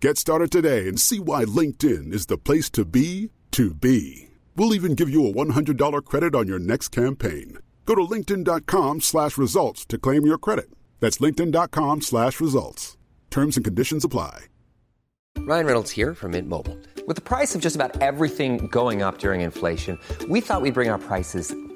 [0.00, 4.28] Get started today and see why LinkedIn is the place to be to be.
[4.54, 7.58] We'll even give you a $100 credit on your next campaign.
[7.84, 10.70] Go to linkedin.com slash results to claim your credit.
[11.00, 12.96] That's linkedin.com slash results.
[13.30, 14.44] Terms and conditions apply.
[15.38, 16.78] Ryan Reynolds here from Mint Mobile.
[17.08, 20.90] With the price of just about everything going up during inflation, we thought we'd bring
[20.90, 21.52] our prices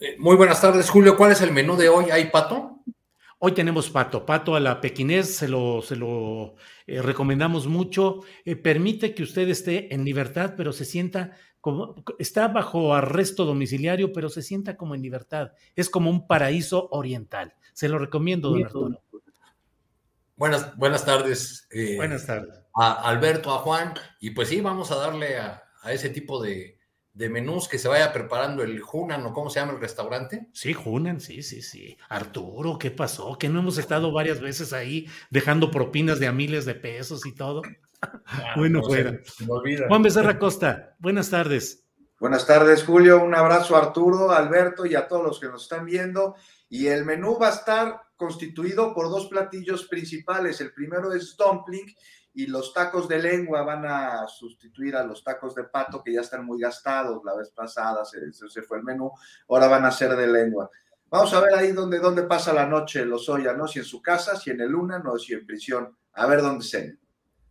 [0.00, 1.16] Eh, Muy buenas tardes, Julio.
[1.16, 2.10] ¿Cuál es el menú de hoy?
[2.10, 2.82] ¿Hay pato?
[3.38, 6.56] Hoy tenemos pato, pato a la pequinés, se lo, se lo
[6.86, 8.20] eh, recomendamos mucho.
[8.44, 14.12] Eh, permite que usted esté en libertad, pero se sienta como, está bajo arresto domiciliario,
[14.12, 15.52] pero se sienta como en libertad.
[15.74, 17.54] Es como un paraíso oriental.
[17.72, 19.02] Se lo recomiendo, don Arturo.
[20.36, 21.66] Buenas, buenas tardes.
[21.70, 22.62] eh, Buenas tardes.
[22.74, 23.94] A Alberto, a Juan.
[24.20, 26.78] Y pues sí, vamos a darle a, a ese tipo de,
[27.12, 30.48] de menús que se vaya preparando el Hunan o cómo se llama el restaurante.
[30.52, 31.96] Sí, Junan, sí, sí, sí.
[32.08, 33.36] Arturo, ¿qué pasó?
[33.36, 37.34] Que no hemos estado varias veces ahí dejando propinas de a miles de pesos y
[37.34, 37.62] todo.
[38.56, 39.18] bueno, no fuera.
[39.24, 39.86] se.
[39.88, 41.84] Juan Becerra Costa, buenas tardes.
[42.20, 43.24] Buenas tardes, Julio.
[43.24, 46.36] Un abrazo a Arturo, a Alberto y a todos los que nos están viendo.
[46.68, 50.60] Y el menú va a estar constituido por dos platillos principales.
[50.60, 51.86] El primero es dumpling
[52.32, 56.20] y los tacos de lengua van a sustituir a los tacos de pato que ya
[56.20, 57.22] están muy gastados.
[57.24, 59.10] La vez pasada se, se- fue el menú,
[59.48, 60.70] ahora van a ser de lengua.
[61.08, 63.66] Vamos a ver ahí dónde, dónde pasa la noche Lozoya, ¿no?
[63.66, 65.96] Si en su casa, si en el Luna, no, si en prisión.
[66.12, 66.98] A ver dónde se.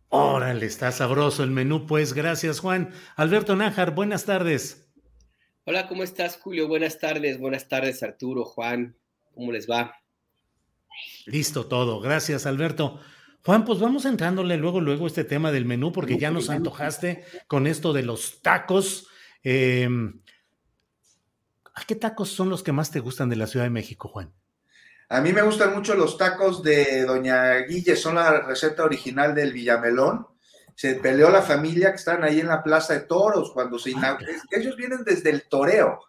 [0.08, 2.90] Órale, está sabroso el menú, pues gracias, Juan.
[3.16, 4.88] Alberto Nájar, buenas tardes.
[5.64, 6.66] Hola, ¿cómo estás, Julio?
[6.68, 8.96] Buenas tardes, buenas tardes, Arturo, Juan.
[9.34, 9.94] ¿Cómo les va?
[11.26, 12.98] Listo todo, gracias, Alberto.
[13.44, 17.66] Juan, pues vamos entrándole luego, luego este tema del menú, porque ya nos antojaste con
[17.66, 19.08] esto de los tacos.
[19.42, 19.88] Eh,
[21.74, 24.32] ¿A qué tacos son los que más te gustan de la Ciudad de México, Juan?
[25.08, 29.52] A mí me gustan mucho los tacos de Doña Guille, son la receta original del
[29.52, 30.26] Villamelón.
[30.74, 34.30] Se peleó la familia que están ahí en la Plaza de Toros cuando se inauguró.
[34.50, 36.00] Ellos vienen desde el toreo.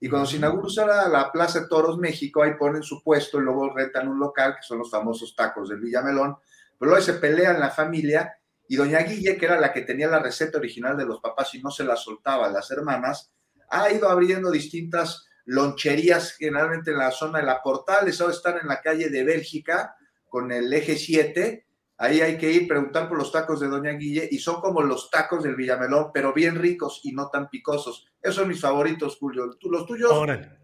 [0.00, 3.42] Y cuando se inauguró la, la Plaza de Toros México, ahí ponen su puesto y
[3.42, 6.36] luego rentan un local, que son los famosos tacos del Villamelón.
[6.78, 10.18] Pero luego se pelean la familia y Doña Guille, que era la que tenía la
[10.18, 13.32] receta original de los papás y no se la soltaba a las hermanas,
[13.70, 18.68] ha ido abriendo distintas loncherías generalmente en la zona de la Portales, ahora están en
[18.68, 19.96] la calle de Bélgica
[20.28, 24.28] con el eje 7, ahí hay que ir preguntar por los tacos de Doña Guille
[24.30, 28.06] y son como los tacos del Villamelón, pero bien ricos y no tan picosos.
[28.20, 29.56] Esos son mis favoritos, Julio.
[29.58, 30.12] ¿Tú, ¿Los tuyos?
[30.12, 30.58] Órale.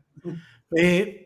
[0.76, 1.23] Eh,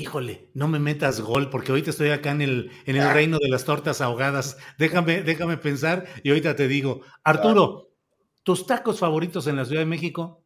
[0.00, 3.48] híjole, no me metas gol, porque ahorita estoy acá en el, en el reino de
[3.48, 4.58] las tortas ahogadas.
[4.78, 7.02] Déjame, déjame pensar y ahorita te digo.
[7.22, 7.90] Arturo,
[8.42, 10.44] ¿tus tacos favoritos en la Ciudad de México?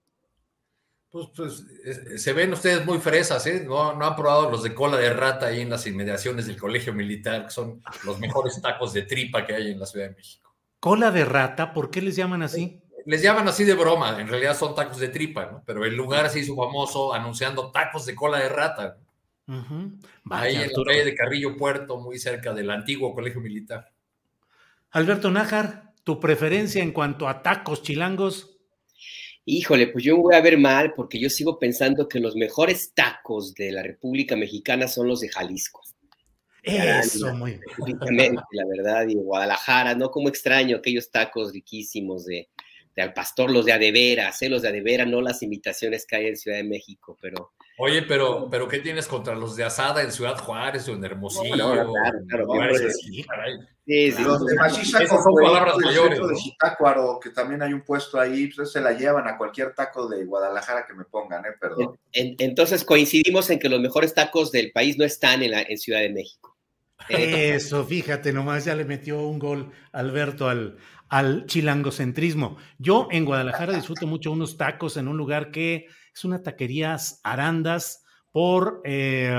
[1.10, 3.64] Pues, pues eh, se ven ustedes muy fresas, ¿eh?
[3.66, 6.92] No, no han probado los de cola de rata ahí en las inmediaciones del colegio
[6.92, 10.54] militar, que son los mejores tacos de tripa que hay en la Ciudad de México.
[10.80, 12.80] Cola de rata, ¿por qué les llaman así?
[13.06, 15.62] Les llaman así de broma, en realidad son tacos de tripa, ¿no?
[15.64, 18.98] Pero el lugar se hizo famoso anunciando tacos de cola de rata.
[19.48, 19.90] Ahí
[20.24, 23.90] Vaya, en la calle de Carrillo Puerto, muy cerca del antiguo colegio militar.
[24.90, 28.58] Alberto Nájar, ¿tu preferencia en cuanto a tacos chilangos?
[29.46, 32.92] Híjole, pues yo me voy a ver mal porque yo sigo pensando que los mejores
[32.94, 35.80] tacos de la República Mexicana son los de Jalisco.
[36.62, 37.58] Eso, muy
[38.10, 38.36] bien.
[38.52, 40.10] La verdad, y de Guadalajara, ¿no?
[40.10, 42.50] Como extraño aquellos tacos riquísimos de,
[42.98, 44.50] al pastor, los de adeveras, ¿eh?
[44.50, 47.52] los de adeveras, no las imitaciones que hay en Ciudad de México, pero...
[47.78, 51.56] Oye, pero, pero ¿qué tienes contra los de Asada en Ciudad Juárez o en Hermosillo?
[51.56, 53.54] No, no, claro, claro, Juárez, sí, caray.
[53.86, 56.38] Sí, sí, Los de Machiza Esas son con palabras mayores, centro de ¿no?
[56.40, 60.24] Zitácuaro, que también hay un puesto ahí, pues se la llevan a cualquier taco de
[60.24, 61.50] Guadalajara que me pongan, ¿eh?
[61.58, 61.98] Perdón.
[62.12, 65.78] En- entonces coincidimos en que los mejores tacos del país no están en, la, en
[65.78, 66.56] Ciudad de México.
[67.08, 70.76] Eso, fíjate, nomás ya le metió un gol Alberto al,
[71.08, 72.56] al chilangocentrismo.
[72.78, 78.04] Yo en Guadalajara disfruto mucho unos tacos en un lugar que es una taquería Arandas
[78.32, 79.32] por eh,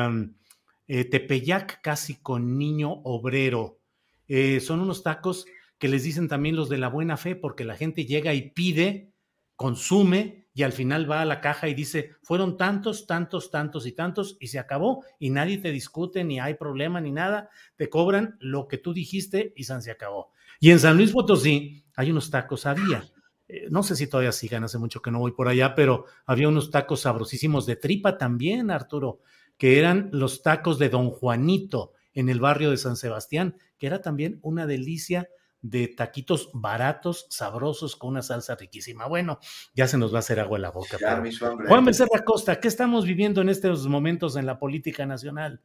[0.87, 3.79] eh, Tepeyac, casi con niño obrero.
[4.27, 5.45] Eh, son unos tacos
[5.77, 9.13] que les dicen también los de la buena fe, porque la gente llega y pide,
[9.55, 13.93] consume y al final va a la caja y dice, fueron tantos, tantos, tantos y
[13.93, 18.35] tantos y se acabó y nadie te discute, ni hay problema, ni nada, te cobran
[18.39, 20.31] lo que tú dijiste y se acabó.
[20.59, 23.03] Y en San Luis Potosí hay unos tacos, había,
[23.49, 26.47] eh, no sé si todavía sigan, hace mucho que no voy por allá, pero había
[26.47, 29.21] unos tacos sabrosísimos de tripa también, Arturo,
[29.57, 34.01] que eran los tacos de Don Juanito en el barrio de San Sebastián, que era
[34.01, 35.29] también una delicia
[35.61, 39.07] de taquitos baratos, sabrosos, con una salsa riquísima.
[39.07, 39.39] Bueno,
[39.73, 40.97] ya se nos va a hacer agua en la boca.
[40.99, 41.67] Ya pero-.
[41.67, 45.61] Juan Becerra Costa, ¿qué estamos viviendo en estos momentos en la política nacional?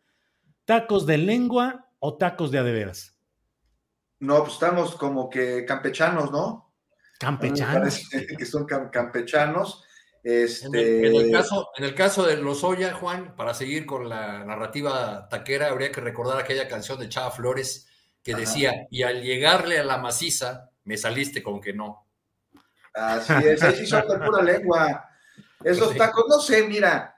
[0.65, 3.15] ¿Tacos de lengua o tacos de adeveras?
[4.21, 6.64] No, pues estamos como que campechanos, ¿no?
[7.19, 8.09] Campechanos.
[8.39, 9.85] que son cam- campechanos.
[10.23, 14.09] En el, Este, en el caso, en el caso de Lozoya, Juan, para seguir con
[14.09, 17.87] la narrativa taquera, habría que recordar aquella canción de Chava Flores
[18.23, 18.41] que Ajá.
[18.41, 22.07] decía, y al llegarle a la maciza, me saliste con que no.
[22.95, 25.09] Así es, ahí sí son de pura lengua.
[25.63, 25.99] Esos Sí.
[25.99, 27.17] tacos, no sé, mira,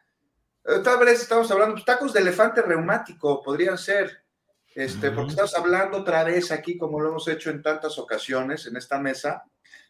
[0.65, 4.25] eh, tal vez estamos hablando, pues, tacos de elefante reumático podrían ser,
[4.75, 8.77] este, porque estamos hablando otra vez aquí, como lo hemos hecho en tantas ocasiones en
[8.77, 9.45] esta mesa,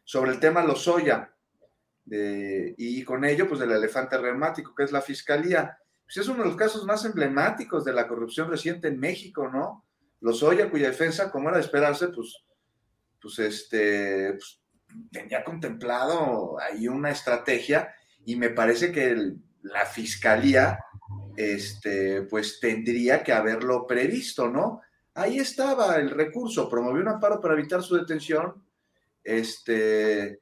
[0.06, 1.32] sobre el tema Lozoya,
[2.04, 5.76] de- y con ello, pues del elefante reumático, que es la fiscalía.
[6.04, 9.84] Pues es uno de los casos más emblemáticos de la corrupción reciente en México, ¿no?
[10.20, 12.44] Lozoya, cuya defensa, como era de esperarse, pues,
[13.20, 14.60] pues este, pues,
[15.10, 17.92] tenía contemplado ahí una estrategia
[18.24, 20.78] y me parece que el- la fiscalía,
[21.36, 24.80] este, pues tendría que haberlo previsto, ¿no?
[25.14, 28.64] Ahí estaba el recurso, promovió un amparo para evitar su detención,
[29.26, 30.38] este, eh,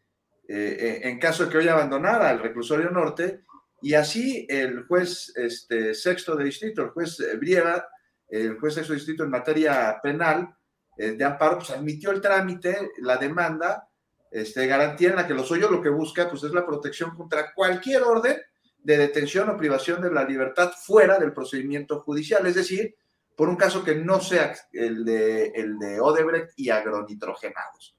[0.49, 3.41] eh, en caso de que hoy abandonara el reclusorio norte,
[3.81, 7.89] y así el juez este, sexto de distrito, el juez eh, Brieva,
[8.29, 10.55] el juez sexto de distrito en materia penal
[10.97, 13.89] de amparo, pues admitió el trámite, la demanda,
[14.31, 17.53] este, garantía en la que los hoyos lo que busca pues, es la protección contra
[17.53, 18.37] cualquier orden
[18.79, 22.95] de detención o privación de la libertad fuera del procedimiento judicial, es decir,
[23.37, 27.94] por un caso que no sea el de, el de Odebrecht y agronitrogenados.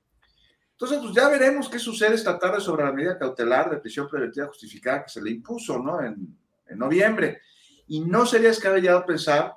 [0.76, 4.48] Entonces, pues ya veremos qué sucede esta tarde sobre la medida cautelar de prisión preventiva
[4.48, 6.04] justificada que se le impuso, ¿no?
[6.04, 6.38] En,
[6.68, 7.42] en noviembre.
[7.88, 9.56] Y no sería descabellado pensar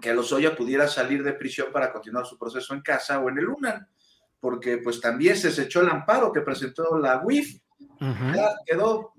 [0.00, 3.48] que Lozoya pudiera salir de prisión para continuar su proceso en casa o en el
[3.48, 3.86] UNAM,
[4.40, 7.60] porque pues también se desechó el amparo que presentó la UIF,
[8.00, 9.12] ya quedó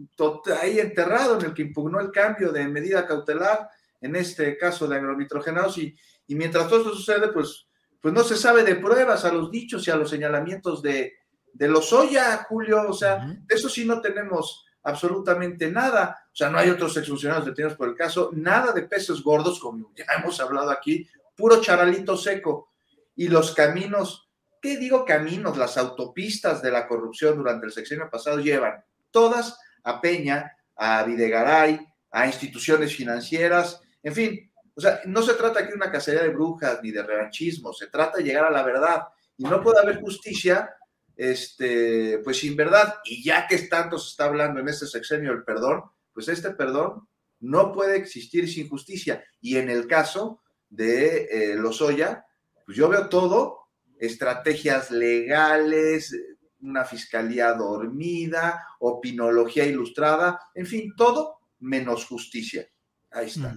[0.61, 3.69] ahí enterrado en el que impugnó el cambio de medida cautelar,
[4.01, 5.95] en este caso de agronitrogenados, y,
[6.27, 7.67] y mientras todo esto sucede, pues,
[8.01, 11.13] pues no se sabe de pruebas a los dichos y a los señalamientos de,
[11.53, 16.57] de Lozoya, Julio, o sea, de eso sí no tenemos absolutamente nada, o sea, no
[16.57, 20.71] hay otros exfuncionarios detenidos por el caso, nada de peces gordos, como ya hemos hablado
[20.71, 22.69] aquí, puro charalito seco,
[23.15, 24.29] y los caminos,
[24.61, 25.57] ¿qué digo caminos?
[25.57, 31.85] Las autopistas de la corrupción durante el sexenio pasado llevan todas a Peña, a Videgaray,
[32.11, 34.48] a instituciones financieras, en fin,
[34.79, 37.87] o sea, no se trata aquí de una cacería de brujas ni de revanchismo, se
[37.87, 39.03] trata de llegar a la verdad
[39.35, 40.73] y no puede haber justicia,
[41.17, 42.95] este, pues sin verdad.
[43.03, 45.83] Y ya que tanto se está hablando en este sexenio del perdón,
[46.13, 47.09] pues este perdón
[47.41, 49.21] no puede existir sin justicia.
[49.41, 52.25] Y en el caso de eh, Lozoya,
[52.65, 53.67] pues yo veo todo,
[53.99, 56.15] estrategias legales,
[56.61, 62.65] una fiscalía dormida, opinología ilustrada, en fin, todo menos justicia.
[63.11, 63.53] Ahí está.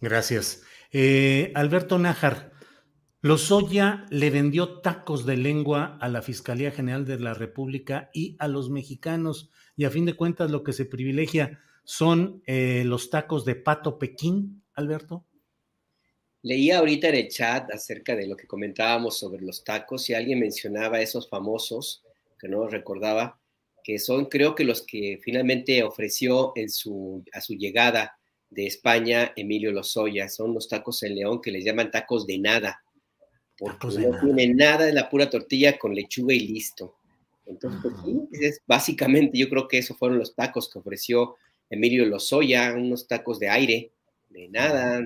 [0.00, 0.62] Gracias.
[0.92, 2.52] Eh, Alberto Nájar,
[3.20, 8.46] Lozoya le vendió tacos de lengua a la Fiscalía General de la República y a
[8.46, 13.44] los mexicanos, y a fin de cuentas lo que se privilegia son eh, los tacos
[13.44, 15.24] de pato Pekín, Alberto.
[16.42, 20.38] Leía ahorita en el chat acerca de lo que comentábamos sobre los tacos y alguien
[20.38, 22.04] mencionaba esos famosos,
[22.38, 23.40] que no recordaba,
[23.82, 28.17] que son creo que los que finalmente ofreció en su, a su llegada
[28.50, 30.28] de España Emilio Lozoya.
[30.28, 32.82] Son los tacos en León que les llaman tacos de nada,
[33.56, 34.20] porque Tacos de no nada.
[34.20, 36.96] tienen nada, es la pura tortilla con lechuga y listo.
[37.46, 37.80] Entonces,
[38.30, 41.36] pues, es, básicamente yo creo que esos fueron los tacos que ofreció
[41.70, 43.92] Emilio Lozoya, unos tacos de aire,
[44.28, 45.00] de nada,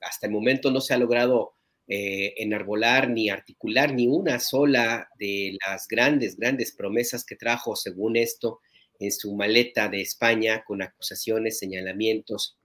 [0.00, 1.54] hasta el momento no se ha logrado
[1.86, 8.16] eh, enarbolar ni articular ni una sola de las grandes, grandes promesas que trajo, según
[8.16, 8.60] esto,
[9.02, 12.56] en su maleta de España, con acusaciones, señalamientos,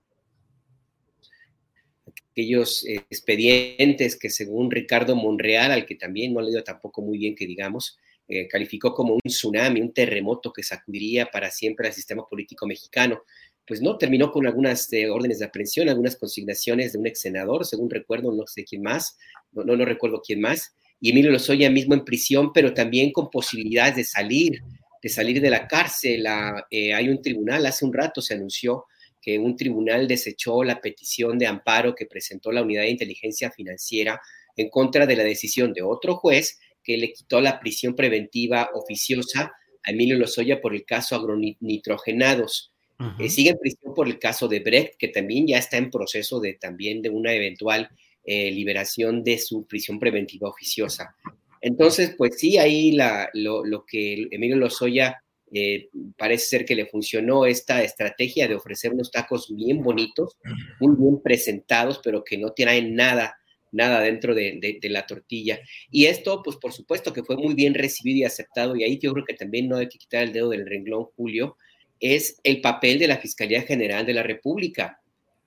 [2.32, 7.18] aquellos eh, expedientes que según Ricardo Monreal, al que también no le dio tampoco muy
[7.18, 11.94] bien que digamos, eh, calificó como un tsunami, un terremoto que sacudiría para siempre al
[11.94, 13.24] sistema político mexicano,
[13.66, 17.66] pues no, terminó con algunas eh, órdenes de aprehensión, algunas consignaciones de un ex senador,
[17.66, 19.18] según recuerdo, no sé quién más,
[19.52, 23.96] no, no, recuerdo quién más, y Emilio Lozoya mismo en prisión, pero también con posibilidades
[23.96, 24.62] de salir,
[25.02, 26.26] de salir de la cárcel.
[26.28, 28.86] hay un tribunal, hace un rato se anunció
[29.22, 34.22] que un tribunal desechó la petición de amparo que presentó la Unidad de Inteligencia Financiera
[34.56, 39.52] en contra de la decisión de otro juez que le quitó la prisión preventiva oficiosa
[39.84, 42.72] a Emilio Lozoya por el caso agronitrogenados.
[43.20, 46.40] Eh, sigue en prisión por el caso de Brecht, que también ya está en proceso
[46.40, 47.90] de también de una eventual
[48.24, 51.16] eh, liberación de su prisión preventiva oficiosa.
[51.62, 55.24] Entonces, pues sí, ahí la, lo, lo, que Emilio Lozoya
[55.54, 60.38] eh, parece ser que le funcionó esta estrategia de ofrecer unos tacos bien bonitos,
[60.80, 63.38] muy bien presentados, pero que no tienen nada,
[63.72, 65.60] nada dentro de, la tortilla.
[65.90, 69.14] Y esto, pues por supuesto que fue muy bien recibido y aceptado, y ahí yo
[69.14, 71.56] creo que también no hay que quitar el dedo del renglón, Julio,
[72.00, 75.02] es el papel de la Fiscalía General de la República,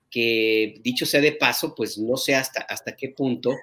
[0.09, 3.55] que dicho sea de paso, pues no sé hasta, hasta qué punto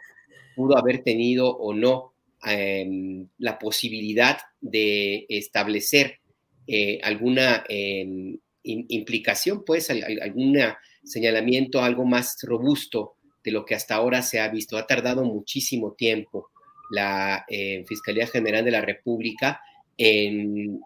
[0.57, 2.15] pudo haber tenido o no
[2.45, 6.21] em, la posibilidad de establecer
[6.67, 10.59] eh, alguna em, implicación, pues algún
[11.03, 14.77] señalamiento algo más robusto de lo que hasta ahora se ha visto.
[14.77, 16.51] Ha tardado muchísimo tiempo
[16.91, 19.61] la eh, Fiscalía General de la República
[19.97, 20.81] en,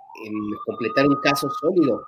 [0.64, 2.04] completar un caso sólido.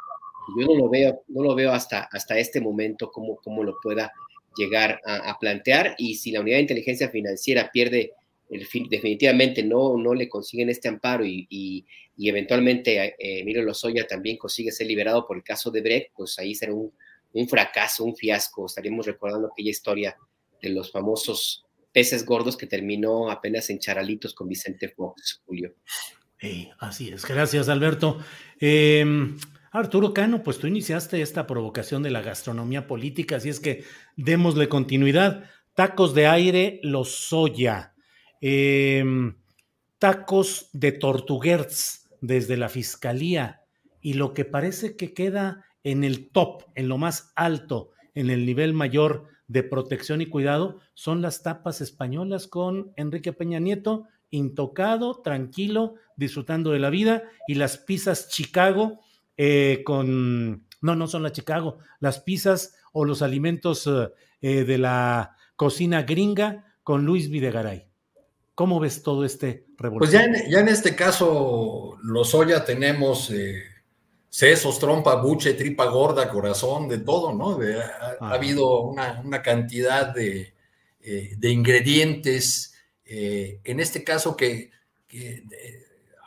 [0.59, 4.13] Yo no lo veo, no lo veo hasta, hasta este momento cómo, cómo lo pueda
[4.57, 8.13] llegar a, plantear y si la unidad de inteligencia financiera pierde
[8.49, 11.87] definitivamente no, no le consiguen este amparo y,
[12.17, 16.39] y eventualmente eh, Emilio Lozoya también consigue ser liberado por el caso de Brecht, pues
[16.39, 16.93] ahí será un,
[17.49, 18.67] fracaso, un fiasco.
[18.67, 20.17] Estaríamos recordando aquella historia
[20.63, 25.75] de los famosos peces gordos que terminó apenas en charalitos con Vicente Fox, Julio.
[26.79, 28.19] así es, gracias Alberto.
[28.61, 29.37] Em,
[29.73, 33.85] Arturo Cano, pues tú iniciaste esta provocación de la gastronomía política, así es que
[34.17, 35.51] démosle continuidad.
[35.75, 37.94] Tacos de aire, Lozoya.
[38.47, 39.37] Em,
[39.99, 43.63] tacos de Tortuguerz desde la fiscalía
[44.03, 48.45] y lo que parece que queda en el top, en lo más alto, en el
[48.45, 55.23] nivel mayor de protección y cuidado, son las tapas españolas con Enrique Peña Nieto, intocado,
[55.23, 59.01] tranquilo, disfrutando de la vida, y las pizzas Chicago
[59.39, 63.89] eh, con, no, no son las Chicago, las pizzas o los alimentos
[64.43, 67.94] eh, de la cocina gringa con Luis Videgaray.
[68.55, 69.99] ¿Cómo ves todo este revolución?
[69.99, 73.65] Pues ya en, ya en este caso, Lozoya tenemos eh,
[74.29, 77.59] sesos, trompa, buche, tripa gorda, corazón, de todo, ¿no?
[78.21, 80.55] ha, habido una, cantidad de,
[81.01, 84.71] eh, ingredientes, eh, en este caso que,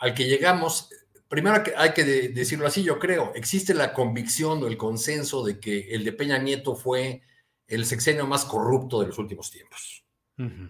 [0.02, 0.90] al que llegamos,
[1.30, 5.94] primero hay que decirlo así, yo creo, existe la convicción o el consenso de que
[5.94, 7.22] el de Peña Nieto fue
[7.68, 10.04] el sexenio más corrupto de los últimos tiempos.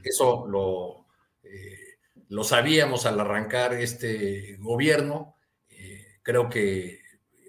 [0.04, 1.07] Eso lo,
[1.52, 2.00] eh,
[2.30, 5.38] lo sabíamos al arrancar este gobierno,
[5.70, 7.00] eh, creo que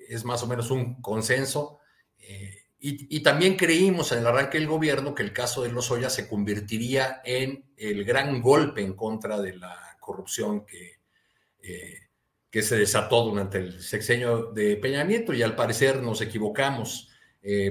[0.09, 1.81] es más o menos un consenso.
[2.19, 6.29] Eh, y, también creímos en el arranque del gobierno que el caso de Lozoya se
[6.29, 11.01] convertiría en el gran golpe en contra de la corrupción que,
[12.49, 17.11] que se desató durante el sexenio de Peña Nieto y al parecer nos equivocamos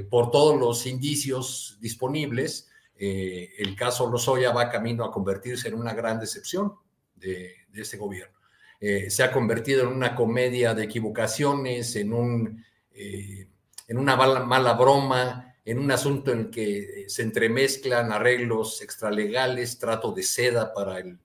[0.09, 2.69] por todos los indicios disponibles.
[2.99, 6.73] Eh, el caso Lozoya va camino a convertirse en una gran decepción
[7.15, 8.35] de, este gobierno.
[8.79, 13.47] Eh, se ha convertido en una comedia de equivocaciones, en, un, eh,
[13.87, 20.23] en una mala, broma, en un asunto en que se entremezclan arreglos extralegales, trato de
[20.23, 21.19] seda para el,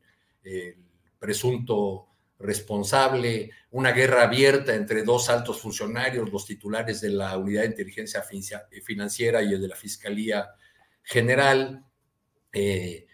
[1.19, 2.09] presunto
[2.41, 8.25] responsable, una guerra abierta entre dos altos funcionarios, los titulares de la Unidad de Inteligencia
[8.83, 10.52] Financiera y el de la Fiscalía
[11.02, 11.87] general.
[12.52, 13.06] Eh,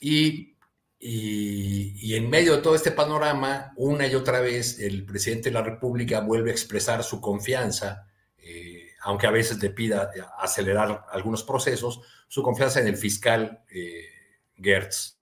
[0.00, 0.56] y,
[0.98, 5.62] y, en medio de todo este panorama, una y otra vez el presidente de la
[5.62, 8.06] República vuelve a expresar su confianza,
[8.38, 14.08] eh, aunque a veces le pida acelerar algunos procesos, su confianza en el fiscal eh,
[14.56, 15.18] Gertz.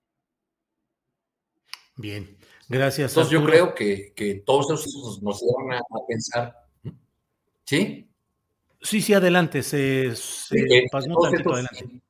[1.97, 2.37] Bien.
[2.69, 3.13] Gracias.
[3.13, 6.57] Entonces yo creo que, que todos esos nos llevan a, pensar.
[7.65, 8.09] ¿Sí?
[8.81, 9.63] Sí, sí, adelante.
[9.63, 10.13] Se,
[10.91, 12.02] pasmó tantito adelante.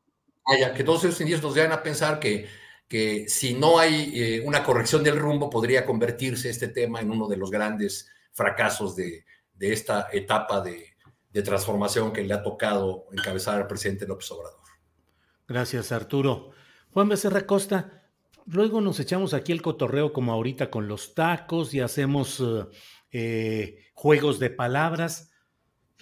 [0.45, 2.47] Ah, que todos esos indicios nos llevan a pensar que,
[2.89, 7.29] que si no hay eh, una corrección del rumbo, podría convertirse este tema en uno
[7.29, 10.93] de los grandes fracasos de, de esta etapa de,
[11.31, 14.61] de transformación que le ha tocado encabezar al presidente López Obrador.
[15.49, 16.51] Gracias, Arturo.
[16.91, 18.05] Juan Becerra Costa,
[18.47, 22.43] luego nos echamos aquí el cotorreo como ahorita con los tacos y hacemos
[23.11, 25.32] eh, juegos de palabras.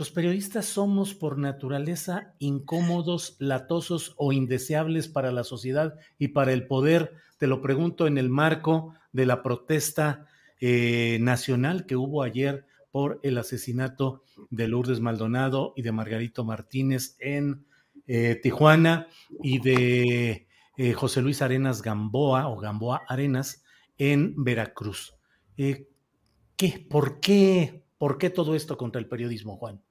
[0.01, 6.67] Los periodistas somos por naturaleza incómodos, latosos o indeseables para la sociedad y para el
[6.67, 7.13] poder.
[7.37, 10.27] Te lo pregunto en el marco de la protesta
[10.59, 17.19] eh, nacional que hubo ayer por el asesinato de Lourdes Maldonado y de Margarito Martínez
[17.21, 17.67] en
[18.07, 19.07] eh, Tijuana
[19.43, 23.65] y de eh, José Luis Arenas Gamboa o Gamboa Arenas
[23.99, 25.15] en Veracruz.
[25.57, 29.83] ¿qué, por, qué, ¿Por qué todo esto contra el periodismo, Juan?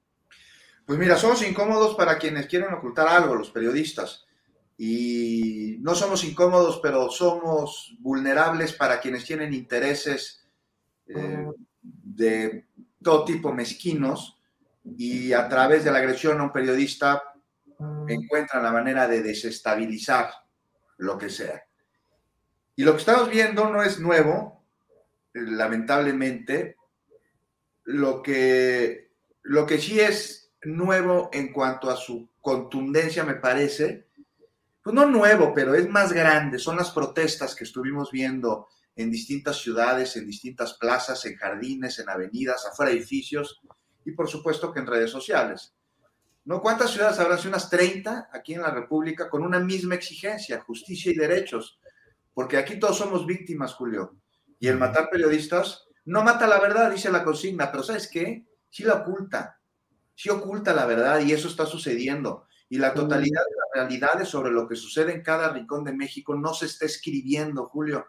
[0.89, 4.25] Pues mira, somos incómodos para quienes quieren ocultar algo, los periodistas.
[4.75, 10.49] Y no somos incómodos, pero somos vulnerables para quienes tienen intereses
[11.83, 12.65] de
[13.03, 14.41] todo tipo mezquinos
[14.97, 17.21] y a través de la agresión a un periodista
[18.07, 20.31] encuentran la manera de desestabilizar
[20.97, 21.67] lo que sea.
[22.75, 24.65] Y lo que estamos viendo no es nuevo,
[25.33, 26.77] lamentablemente.
[27.83, 29.11] Lo que,
[29.43, 34.07] lo que sí es nuevo en cuanto a su contundencia, me parece,
[34.83, 39.57] pues no nuevo, pero es más grande, son las protestas que estuvimos viendo en distintas
[39.57, 43.61] ciudades, en distintas plazas, en jardines, en avenidas, afuera de edificios
[44.03, 45.73] y por supuesto que en redes sociales.
[46.45, 46.61] ¿No?
[46.61, 47.37] ¿Cuántas ciudades habrá?
[47.45, 51.79] Unas 30 aquí en la República con una misma exigencia, justicia y derechos.
[52.33, 54.15] Porque aquí todos somos víctimas, Julio.
[54.59, 58.47] Y el matar periodistas no mata la verdad, dice la consigna, pero ¿sabes qué?
[58.69, 59.58] Sí la oculta.
[60.19, 62.45] Sí oculta la verdad y eso está sucediendo.
[62.67, 66.35] Y la totalidad de las realidades sobre lo que sucede en cada rincón de México
[66.35, 68.05] no se está escribiendo, Julio.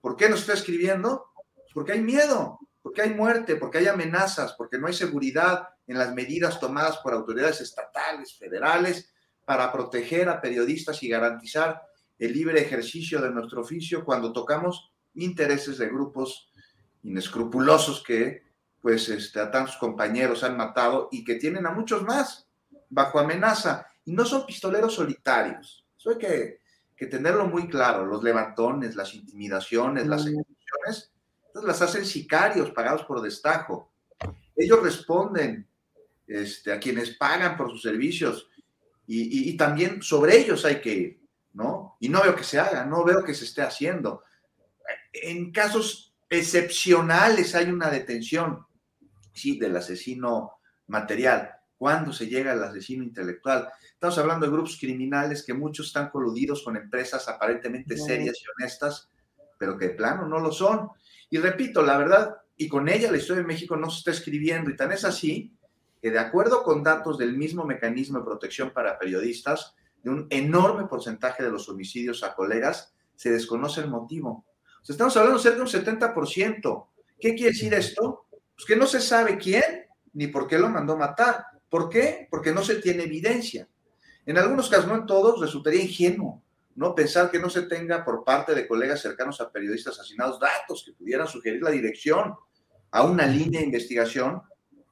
[0.00, 1.26] ¿Por qué no está escribiendo?
[1.74, 6.14] Porque hay miedo, porque hay muerte, porque hay amenazas, porque no hay seguridad en las
[6.14, 9.12] medidas tomadas por autoridades estatales, federales,
[9.44, 11.82] para proteger a periodistas y garantizar
[12.18, 16.50] el libre ejercicio de nuestro oficio cuando tocamos intereses de grupos
[17.02, 18.48] inescrupulosos que
[18.80, 22.48] pues este, a tantos compañeros han matado y que tienen a muchos más
[22.88, 23.86] bajo amenaza.
[24.04, 25.86] Y no son pistoleros solitarios.
[25.96, 26.60] Eso hay que,
[26.96, 31.12] que tenerlo muy claro, los levantones, las intimidaciones, las ejecuciones,
[31.46, 33.92] entonces las hacen sicarios pagados por destajo.
[34.54, 35.66] Ellos responden
[36.26, 38.48] este, a quienes pagan por sus servicios
[39.06, 41.20] y, también sobre ellos hay que ir,
[41.54, 41.96] ¿no?
[41.98, 44.22] Y no veo que se haga, no veo que se esté haciendo.
[45.12, 48.64] En casos excepcionales hay una detención,
[49.32, 51.52] sí, del asesino material.
[51.76, 53.68] ¿Cuándo se llega al asesino intelectual?
[53.92, 59.10] Estamos hablando de grupos criminales que muchos están coludidos con empresas aparentemente serias y honestas,
[59.58, 60.90] pero que de plano no lo son.
[61.30, 64.70] Y repito, la verdad, y con ella la historia de México no se está escribiendo,
[64.70, 65.54] y tan es así
[66.02, 70.86] que de acuerdo con datos del mismo mecanismo de protección para periodistas, de un enorme
[70.86, 74.46] porcentaje de los homicidios a colegas, se desconoce el motivo.
[74.80, 76.86] O sea, estamos hablando cerca de un 70%.
[77.18, 78.26] ¿Qué quiere decir esto?
[78.60, 81.46] Pues que no se sabe quién ni por qué lo mandó matar.
[81.70, 82.28] ¿Por qué?
[82.30, 83.66] Porque no se tiene evidencia.
[84.26, 86.42] En algunos casos, no en todos, resultaría ingenuo,
[86.74, 86.94] ¿no?
[86.94, 90.92] Pensar que no se tenga por parte de colegas cercanos a periodistas asesinados datos que
[90.92, 92.34] pudieran sugerir la dirección
[92.90, 94.42] a una línea de investigación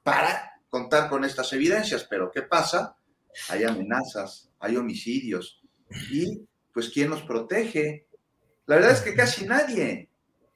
[0.03, 2.07] para contar con estas evidencias.
[2.09, 2.97] Pero ¿qué pasa?
[3.51, 5.61] Hay amenazas, hay homicidios.
[6.11, 6.41] Y
[6.73, 8.07] pues ¿quién nos protege?
[8.65, 10.08] La verdad es que casi nadie.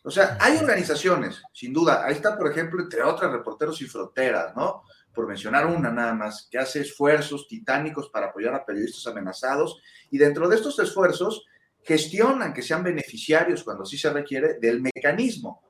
[0.03, 2.05] O sea, hay organizaciones, sin duda.
[2.05, 4.83] Ahí está, por ejemplo, entre otras, Reporteros y Fronteras, ¿no?
[5.15, 10.19] por mencionar una nada más, que hace esfuerzos titánicos para apoyar a periodistas amenazados y
[10.19, 11.45] dentro de estos esfuerzos
[11.83, 15.62] gestionan que sean beneficiarios cuando sí se requiere del mecanismo.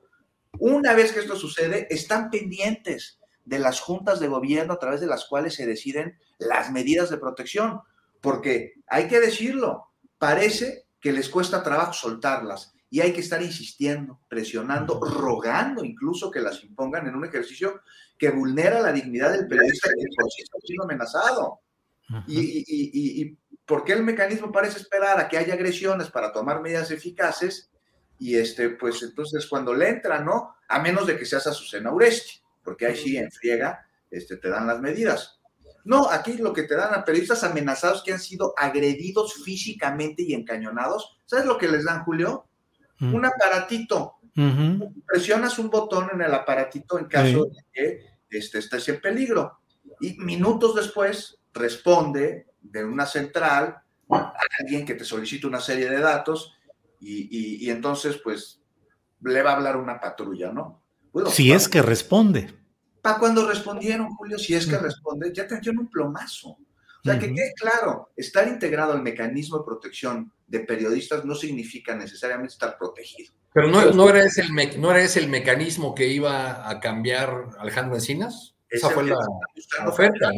[0.59, 5.07] Una vez que esto sucede, están pendientes de las juntas de gobierno a través de
[5.07, 7.81] las cuales se deciden las medidas de protección,
[8.21, 14.19] porque hay que decirlo, parece que les cuesta trabajo soltarlas y hay que estar insistiendo,
[14.29, 17.81] presionando, rogando incluso que las impongan en un ejercicio
[18.19, 20.03] que vulnera la dignidad del periodista que
[20.43, 21.61] está siendo amenazado.
[22.27, 26.61] Y, y, y, por qué el mecanismo parece esperar a que haya agresiones para tomar
[26.61, 27.71] medidas eficaces?
[28.19, 30.53] Y este, pues entonces cuando le entra, ¿no?
[30.67, 34.67] A menos de que seas Azucena Uresti, porque ahí sí en friega este, te dan
[34.67, 35.41] las medidas.
[35.83, 40.35] No, aquí lo que te dan a periodistas amenazados que han sido agredidos físicamente y
[40.35, 42.45] encañonados, ¿sabes lo que les dan, Julio?
[43.11, 44.17] Un aparatito
[45.05, 49.59] Presionas un botón en el aparatito en caso de que este, estés en peligro.
[50.01, 53.77] Y minutos después responde de una central
[54.09, 56.53] a alguien que te solicita una serie de datos
[56.99, 58.61] y, entonces pues
[59.21, 60.81] le va a hablar una patrulla, ¿no?
[61.27, 62.53] si es que responde.
[63.01, 66.57] Para cuando respondieron, Julio, si es que responde, ya te un plomazo.
[67.05, 71.93] O sea, que quede claro, estar integrado al mecanismo de protección de periodistas no significa
[71.95, 73.33] necesariamente estar protegido.
[73.53, 77.49] Pero no, no, era, ese el ¿no era ese el mecanismo que iba a cambiar
[77.59, 78.55] Alejandro Encinas.
[78.69, 79.17] Esa fue la,
[79.85, 80.31] oferta.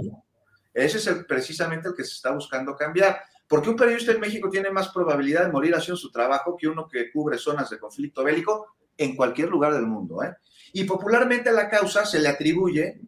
[0.74, 3.22] Ese es el, precisamente el que se está buscando cambiar.
[3.48, 6.88] Porque un periodista en México tiene más probabilidad de morir haciendo su trabajo que uno
[6.88, 10.24] que cubre zonas de conflicto bélico en cualquier lugar del mundo.
[10.24, 10.36] ¿eh?
[10.74, 13.00] Y popularmente a la causa se le atribuye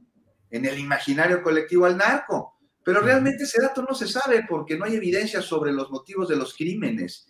[0.50, 2.57] en el imaginario colectivo al narco.
[2.88, 6.38] Pero realmente ese dato no se sabe porque no hay evidencia sobre los motivos de
[6.38, 7.28] los crímenes.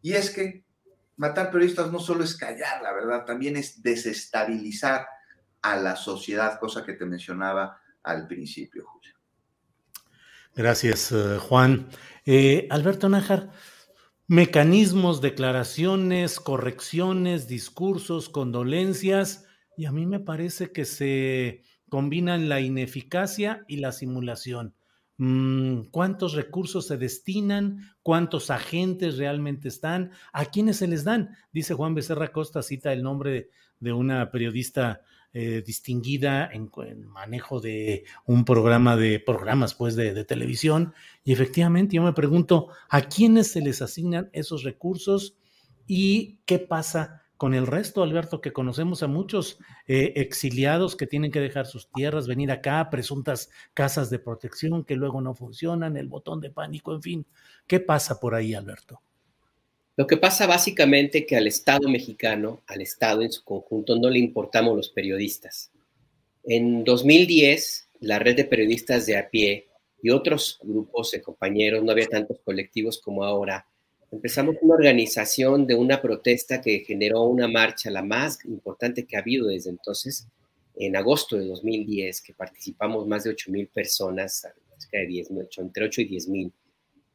[0.00, 0.64] Y es que
[1.16, 5.04] matar periodistas no solo es callar, la verdad, también es desestabilizar
[5.60, 9.16] a la sociedad, cosa que te mencionaba al principio, Julio.
[10.54, 11.88] Gracias, eh, Juan.
[12.24, 13.50] Eh, Alberto Nájar,
[14.28, 23.64] mecanismos, declaraciones, correcciones, discursos, condolencias, y a mí me parece que se combinan la ineficacia
[23.66, 24.76] y la simulación.
[25.18, 27.94] Mm, ¿Cuántos recursos se destinan?
[28.02, 30.10] ¿Cuántos agentes realmente están?
[30.32, 31.36] ¿A quiénes se les dan?
[31.52, 35.02] Dice Juan Becerra Costa, cita el nombre de una periodista
[35.34, 36.70] eh, distinguida en,
[37.08, 40.92] manejo de un programa de programas pues de, televisión
[41.24, 45.34] y efectivamente yo me pregunto a quiénes se les asignan esos recursos
[45.86, 51.32] y qué pasa con el resto, Alberto, que conocemos a muchos eh, exiliados que tienen
[51.32, 56.08] que dejar sus tierras, venir acá, presuntas casas de protección que luego no funcionan, el
[56.08, 57.26] botón de pánico, en fin.
[57.66, 59.00] ¿Qué pasa por ahí, Alberto?
[59.96, 64.20] Lo que pasa básicamente que al Estado mexicano, al Estado en su conjunto, no le
[64.20, 65.70] importamos los periodistas.
[66.44, 69.68] En 2010, la red de periodistas de a pie
[70.02, 73.66] y otros grupos de compañeros, no había tantos colectivos como ahora,
[74.12, 79.20] empezamos una organización de una protesta que generó una marcha, la más importante que ha
[79.20, 80.28] habido desde entonces,
[80.76, 84.46] en agosto de 2010, que participamos más de 8 mil personas,
[84.92, 86.52] de 10, entre 8 y 10 mil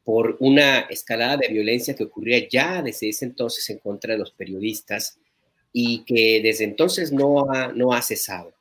[0.08, 4.30] por una escalada de violencia que ocurría ya desde ese entonces en contra de los
[4.30, 5.18] periodistas
[5.70, 8.54] y que desde entonces no ha, no ha cesado.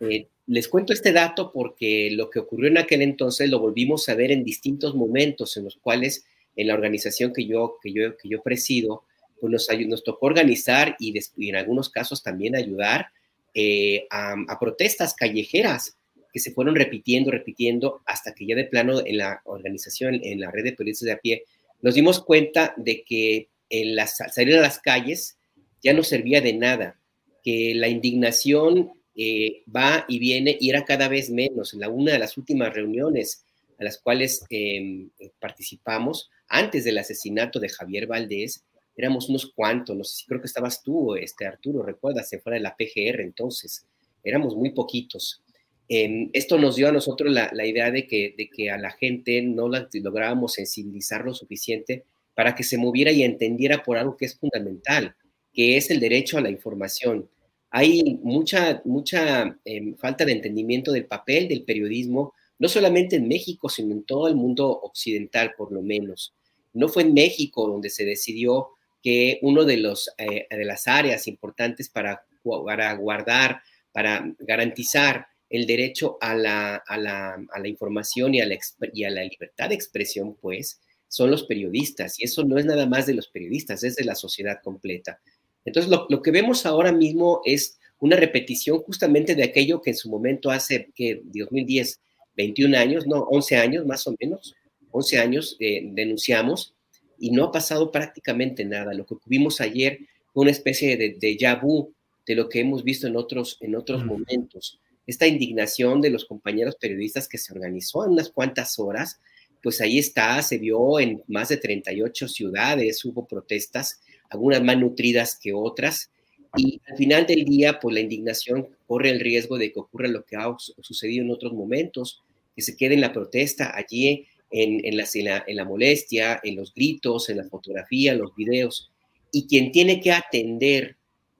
[0.00, 4.16] Eh, les cuento este dato porque lo que ocurrió en aquel entonces lo volvimos a
[4.16, 6.24] ver en distintos momentos en los cuales
[6.56, 9.04] en la organización que yo, que yo, que yo presido,
[9.40, 11.14] pues nos, nos tocó organizar y,
[11.48, 13.08] en algunos casos también ayudar
[13.54, 15.96] eh, a, a, protestas callejeras
[16.32, 20.50] que se fueron repitiendo, repitiendo, hasta que ya de plano en la organización, en la
[20.50, 21.44] red de periodistas de a pie,
[21.82, 25.36] nos dimos cuenta de que en salir a las calles
[25.82, 26.98] ya no servía de nada,
[27.42, 31.74] que la indignación eh, va y viene y era cada vez menos.
[31.74, 33.44] En la, una de las últimas reuniones
[33.78, 35.10] a las cuales em,
[35.40, 40.82] participamos, antes del asesinato de Javier Valdés, éramos unos cuantos, no sé creo que estabas
[40.82, 43.86] tú, este Arturo, recuerdas, se fuera de la PGR entonces,
[44.22, 45.42] éramos muy poquitos.
[45.88, 49.40] Em, esto nos dio a nosotros la, idea de que, de que, a la gente
[49.40, 54.26] no la lográbamos sensibilizar lo suficiente para que se moviera y entendiera por algo que
[54.26, 55.16] es fundamental,
[55.54, 57.30] que es el derecho a la información.
[57.70, 63.70] Hay mucha, mucha em, falta de entendimiento del papel del periodismo, no solamente en México,
[63.70, 66.34] sino en todo el mundo occidental, por lo menos.
[66.72, 68.70] No fue en México donde se decidió
[69.02, 69.74] que uno de,
[70.18, 72.24] eh, de las áreas importantes para,
[72.64, 73.60] para guardar,
[73.92, 78.56] para garantizar el derecho a la, a la, a la información y a la,
[78.94, 82.18] y a la libertad de expresión, pues, son los periodistas.
[82.18, 85.20] Y eso no es nada más de los periodistas, es de la sociedad completa.
[85.64, 89.96] Entonces, lo, lo, que vemos ahora mismo es una repetición justamente de aquello que en
[89.96, 92.00] su momento hace, que 2010,
[92.34, 94.54] 21 años, no, 11 años más o menos,
[94.92, 96.74] 11 años eh, denunciamos
[97.18, 98.94] y no ha pasado prácticamente nada.
[98.94, 99.98] Lo que vimos ayer
[100.32, 101.92] fue una especie de, de vu
[102.26, 106.76] de lo que hemos visto en otros, en otros momentos esta indignación de los compañeros
[106.76, 109.20] periodistas que se organizó en unas cuantas horas,
[109.62, 114.00] pues ahí está, se vio en más de 38 ciudades, hubo protestas,
[114.30, 116.10] algunas más nutridas que otras,
[116.56, 120.24] y al final del día, pues la indignación corre el riesgo de que ocurra lo
[120.24, 122.22] que ha sucedido en otros momentos,
[122.54, 127.44] que se quede en la protesta allí, en, la, molestia, en los gritos, en la
[127.44, 128.90] fotografía, en los videos,
[129.32, 130.96] y quien tiene que atender,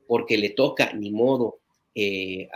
[0.06, 1.60] porque le toca, ni modo,
[1.94, 2.48] eh,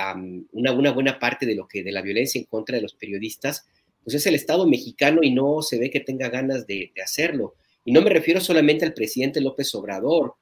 [0.53, 3.67] una, una, buena parte de lo que de la violencia en contra de los periodistas,
[4.03, 7.55] pues es el Estado mexicano y no se ve que tenga ganas de, hacerlo.
[7.85, 10.35] Y no me refiero solamente al presidente López Obrador,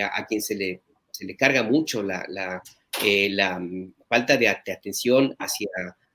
[0.00, 2.62] a, quien se le, se le carga mucho la, la,
[3.04, 5.68] eh, mm, falta de, atención hacia,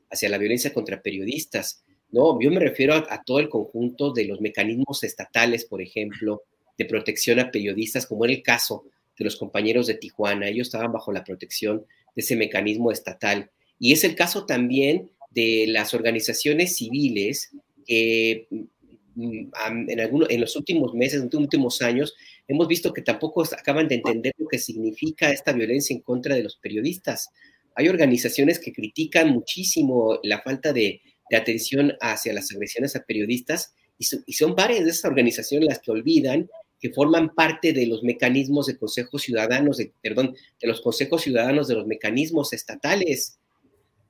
[0.09, 1.83] hacia la violencia contra periodistas.
[2.11, 6.43] No, yo me refiero a, todo el conjunto de los mecanismos estatales, por ejemplo,
[6.77, 8.85] de protección a periodistas, como en el caso
[9.17, 10.47] de los compañeros de Tijuana.
[10.47, 13.51] Ellos estaban bajo la protección de ese mecanismo estatal.
[13.79, 17.51] Y es el caso también de las organizaciones civiles
[17.85, 19.49] que mm,
[19.89, 22.15] en, algunos, en los últimos meses, en los últimos años,
[22.47, 26.43] hemos visto que tampoco acaban de entender lo que significa esta violencia en contra de
[26.43, 27.29] los periodistas.
[27.75, 31.01] Hay organizaciones que critican muchísimo la falta de,
[31.35, 36.49] atención hacia las agresiones a periodistas y, son varias de esas organizaciones las que olvidan
[36.79, 41.67] que forman parte de los mecanismos de consejos ciudadanos, de, perdón, de los consejos ciudadanos
[41.67, 43.39] de los mecanismos estatales.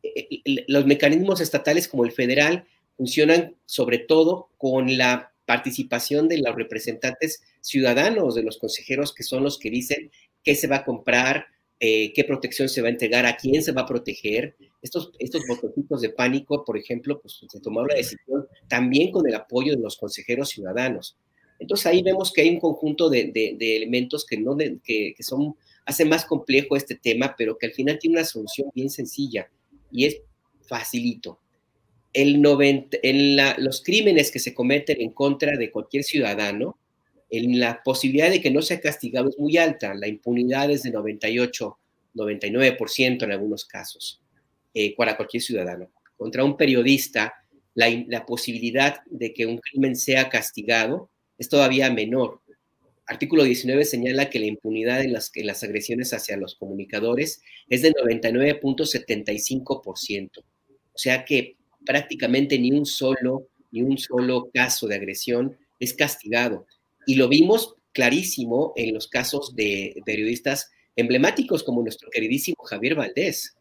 [0.03, 2.65] Eh, eh, los mecanismos estatales como el federal
[2.97, 9.43] funcionan sobre todo con la participación de los representantes ciudadanos, de los consejeros que son
[9.43, 10.12] los que dicen
[10.43, 11.47] qué se va a comprar,
[11.80, 14.56] eh, qué protección se va a entregar, a quién se va a proteger.
[14.82, 19.36] Estos, estos botoncitos de pánico, por ejemplo, pues se tomaron la decisión también con el
[19.36, 21.18] apoyo de los consejeros ciudadanos.
[21.60, 26.06] Entonces ahí vemos que hay un conjunto de, elementos que, no que, que, son, hace
[26.06, 29.50] más complejo este tema, pero que al final tiene una solución bien sencilla
[29.92, 30.22] y es
[30.68, 31.40] facilito
[32.18, 36.78] el 90, en los crímenes que se cometen en contra de cualquier ciudadano,
[37.30, 39.94] la posibilidad de que no sea castigado es muy alta.
[39.94, 41.78] La impunidad es de 98,
[42.16, 44.22] 99% en algunos casos
[44.74, 45.92] eh, para cualquier ciudadano.
[46.18, 47.34] Contra un periodista,
[47.76, 52.42] la, posibilidad de que un crimen sea castigado es todavía menor.
[53.06, 57.84] Artículo 19 señala que la impunidad en las, en las agresiones hacia los comunicadores es
[57.84, 60.40] de 99.75%.
[60.40, 66.66] O sea que prácticamente ni un solo, ni un solo caso de agresión es castigado.
[67.08, 73.56] Y lo vimos clarísimo en los casos de periodistas emblemáticos como nuestro queridísimo Javier Valdés,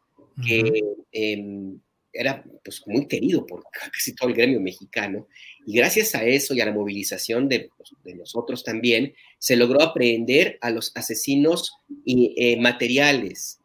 [0.47, 0.83] que
[1.13, 1.79] em,
[2.13, 5.29] era pues, muy querido por casi todo el gremio mexicano.
[5.65, 9.81] Y gracias a eso y a la movilización de, pues, de nosotros también, se logró
[9.81, 13.61] aprehender a los asesinos eh, materiales,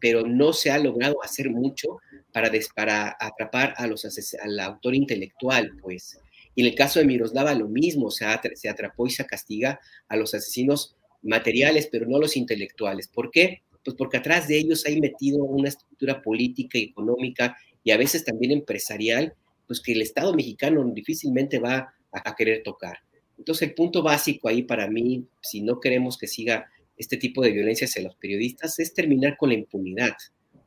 [0.00, 1.98] pero no se ha logrado hacer mucho
[2.32, 4.04] para, para atrapar a los
[4.40, 6.18] al autor intelectual, pues.
[6.56, 10.16] Y en el caso de Miroslava lo mismo, se, se atrapó y se castiga a
[10.16, 13.06] los asesinos materiales, pero no a los intelectuales.
[13.06, 13.62] ¿Por qué?
[13.84, 18.24] Pues porque atrás de ellos hay metido una estructura política y económica y a veces
[18.24, 19.34] también empresarial,
[19.68, 22.98] pues que el Estado mexicano difícilmente va a, querer tocar.
[23.38, 27.52] Entonces el punto básico ahí para mí, si no queremos que siga este tipo de
[27.52, 30.14] violencia hacia los periodistas, es terminar con la impunidad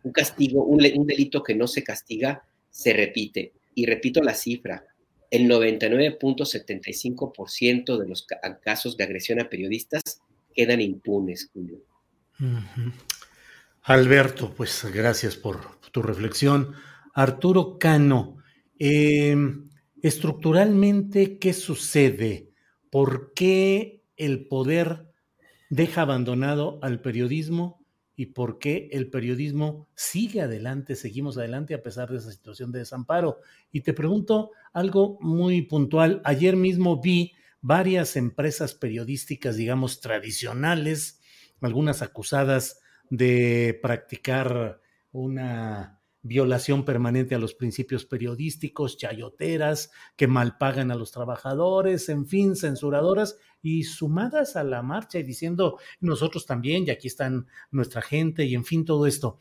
[0.04, 3.54] un castigo, un, delito que no se castiga, se repite.
[3.75, 4.86] Y repito la cifra,
[5.31, 8.27] el 99.75% de los
[8.61, 10.21] casos de agresión a periodistas
[10.53, 11.79] quedan impunes, Julio.
[13.83, 16.73] Alberto, pues gracias por tu reflexión.
[17.13, 18.37] Arturo Cano,
[18.77, 19.69] em,
[20.01, 22.49] estructuralmente, ¿qué sucede?
[22.89, 25.05] ¿Por qué el poder
[25.69, 27.78] deja abandonado al periodismo
[28.19, 32.79] y por qué el periodismo sigue adelante, seguimos adelante a pesar de esa situación de
[32.79, 33.39] desamparo.
[33.71, 36.21] Y te pregunto algo muy puntual.
[36.25, 41.21] Ayer mismo vi varias empresas periodísticas, digamos, tradicionales,
[41.62, 44.82] algunas acusadas de practicar
[45.13, 52.55] una violación permanente a los principios periodísticos, chayoteras, que malpagan a los trabajadores, en fin,
[52.55, 58.45] censuradoras, y sumadas a la marcha y diciendo nosotros también, y aquí están nuestra gente,
[58.45, 59.38] y en fin, todo esto.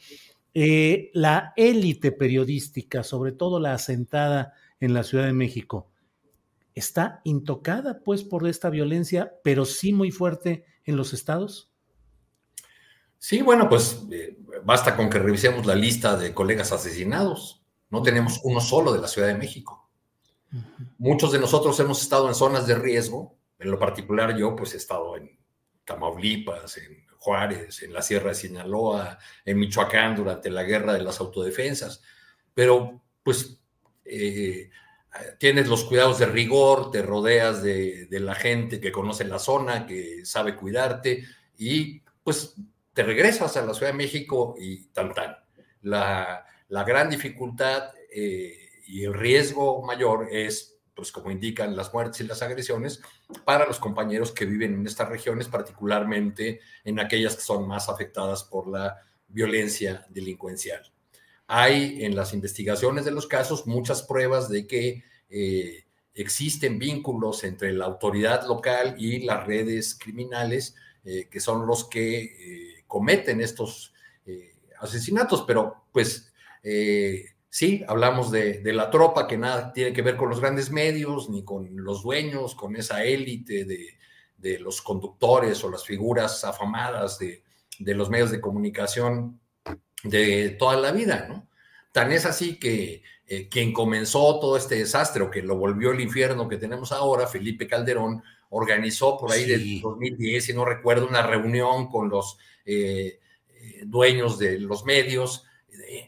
[0.54, 5.90] Eh, la élite periodística, sobre todo la asentada en la Ciudad de México,
[6.74, 11.67] está intocada pues por esta violencia, pero sí muy fuerte en los estados.
[13.18, 17.62] Sí, bueno, pues eh, basta con que revisemos la lista de colegas asesinados.
[17.90, 19.90] No tenemos uno solo de la Ciudad de México.
[20.98, 23.36] Muchos de nosotros hemos estado en zonas de riesgo.
[23.58, 25.38] En lo particular, yo pues he estado en
[25.84, 31.20] Tamaulipas, en Juárez, en la Sierra de Sinaloa, en Michoacán durante la guerra de las
[31.20, 32.02] autodefensas.
[32.54, 33.60] Pero pues
[34.04, 34.70] eh,
[35.38, 39.86] tienes los cuidados de rigor, te rodeas de, de la gente que conoce la zona,
[39.86, 41.24] que sabe cuidarte
[41.58, 42.54] y pues
[42.98, 45.36] te regresas a la Ciudad de México y tan tan.
[45.82, 46.44] La,
[46.84, 48.58] gran dificultad eh,
[48.88, 53.00] y el riesgo mayor es, pues como indican las muertes y las agresiones,
[53.44, 58.42] para los compañeros que viven en estas regiones, particularmente en aquellas que son más afectadas
[58.42, 60.82] por la violencia delincuencial.
[61.46, 65.84] Hay en las investigaciones de los casos muchas pruebas de que eh,
[66.14, 72.74] existen vínculos entre la autoridad local y las redes criminales, eh, que son los que
[72.88, 73.94] cometen estos
[74.80, 76.32] asesinatos, pero pues
[77.50, 81.44] sí, hablamos de, la tropa que nada tiene que ver con los grandes medios, ni
[81.44, 87.42] con los dueños, con esa élite de, los conductores o las figuras afamadas de,
[87.78, 89.40] los medios de comunicación
[90.04, 91.48] de toda la vida, ¿no?
[91.92, 96.00] Tan es así que eh, quien comenzó todo este desastre o que lo volvió el
[96.00, 101.22] infierno que tenemos ahora, Felipe Calderón, organizó por ahí del 2010, si no recuerdo, una
[101.22, 105.44] reunión con los eh, eh, dueños de los medios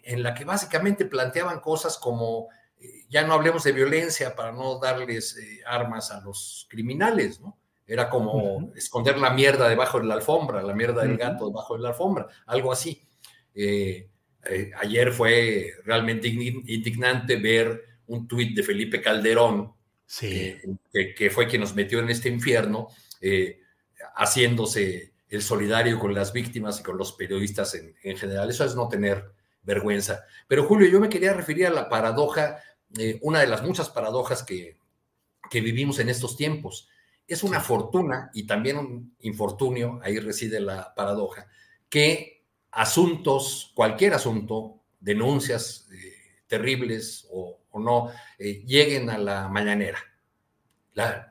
[0.05, 2.49] en la que básicamente planteaban cosas como,
[2.79, 7.59] eh, ya no hablemos de violencia para no darles eh, armas a los criminales, ¿no?
[7.87, 11.83] Era como esconder la mierda debajo de la alfombra, la mierda del gato debajo de
[11.83, 13.05] la alfombra, algo así.
[13.53, 14.09] Eh,
[14.79, 19.75] ayer fue realmente indignante ver un tuit de Felipe Calderón,
[20.19, 22.89] que, fue quien nos metió en este infierno,
[24.17, 28.51] haciéndose el solidario con las víctimas y con los periodistas en, en general.
[28.51, 30.25] Eso es no tener vergüenza.
[30.49, 32.61] Pero Julio, yo me quería referir a la paradoja,
[32.99, 34.79] eh, una de las muchas paradojas que,
[35.51, 36.89] que vivimos en estos tiempos.
[37.27, 41.47] Es una fortuna y también un infortunio, ahí reside la paradoja,
[41.89, 46.15] que asuntos, cualquier asunto, denuncias eh,
[46.47, 49.99] terribles o, no, eh, lleguen a la mañanera.
[50.95, 51.31] La,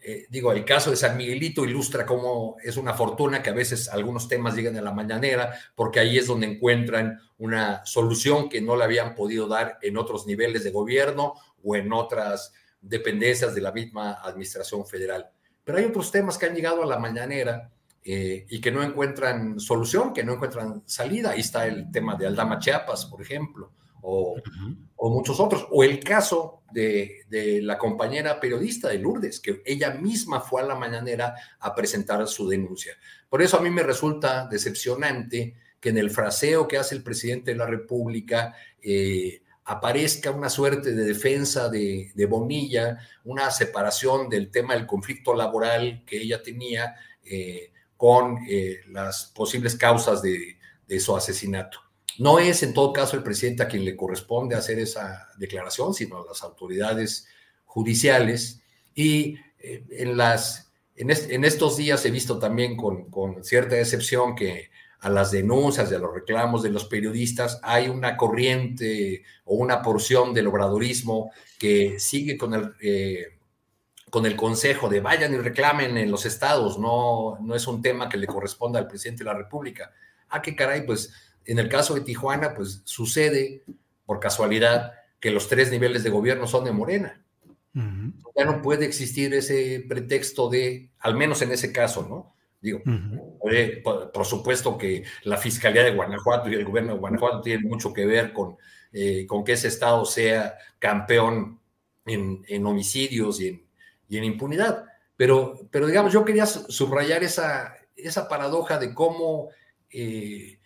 [0.00, 3.88] eh, digo, el caso de San Miguelito ilustra cómo es una fortuna que a veces
[3.88, 8.76] algunos temas llegan a la mañanera, porque ahí es donde encuentran una solución que no
[8.76, 13.72] le habían podido dar en otros niveles de gobierno o en otras dependencias de la
[13.72, 15.30] misma administración federal.
[15.64, 17.70] Pero hay otros temas que han llegado a la mañanera
[18.02, 21.32] eh, y que no encuentran solución, que no encuentran salida.
[21.32, 23.72] Ahí está el tema de Aldama Chiapas, por ejemplo,
[24.10, 24.36] o,
[24.96, 25.66] o muchos otros.
[25.70, 30.74] O el caso de, la compañera periodista de Lourdes, que ella misma fue a la
[30.74, 32.94] mañanera a presentar su denuncia.
[33.28, 37.52] Por eso a mí me resulta decepcionante que en el fraseo que hace el presidente
[37.52, 44.74] de la República eh, aparezca una suerte de defensa de, Bonilla, una separación del tema
[44.74, 51.87] del conflicto laboral que ella tenía eh, con eh, las posibles causas de su asesinato.
[52.18, 56.18] No es en todo caso el presidente a quien le corresponde hacer esa declaración, sino
[56.18, 57.26] a las autoridades
[57.64, 58.60] judiciales.
[58.94, 65.08] Y eh, en, las, en, estos días he visto también con, cierta decepción que a
[65.10, 70.48] las denuncias, a los reclamos de los periodistas, hay una corriente o una porción del
[70.48, 73.38] obradorismo que sigue con el, eh,
[74.10, 78.08] con el consejo de vayan y reclamen en los estados, no, no es un tema
[78.08, 79.92] que le corresponda al presidente de la República.
[80.30, 81.12] Ah, qué caray, pues
[81.48, 83.62] en el caso de Tijuana, pues sucede
[84.04, 87.22] por casualidad que los tres niveles de gobierno son de Morena.
[88.36, 92.34] Ya no puede existir ese pretexto de, al menos en ese caso, ¿no?
[92.60, 92.82] Digo,
[94.12, 98.04] por, supuesto que la Fiscalía de Guanajuato y el gobierno de Guanajuato tienen mucho que
[98.04, 98.56] ver con,
[98.92, 101.60] eh, con que ese estado sea campeón
[102.04, 103.64] en, homicidios y
[104.10, 104.84] en, impunidad.
[105.16, 109.48] Pero, pero digamos, yo quería subrayar esa, esa paradoja de cómo
[109.90, 110.57] eh,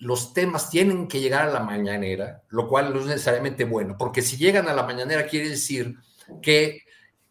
[0.00, 4.22] los temas tienen que llegar a la mañanera, lo cual no es necesariamente bueno, porque
[4.22, 5.94] si llegan a la mañanera quiere decir
[6.42, 6.82] que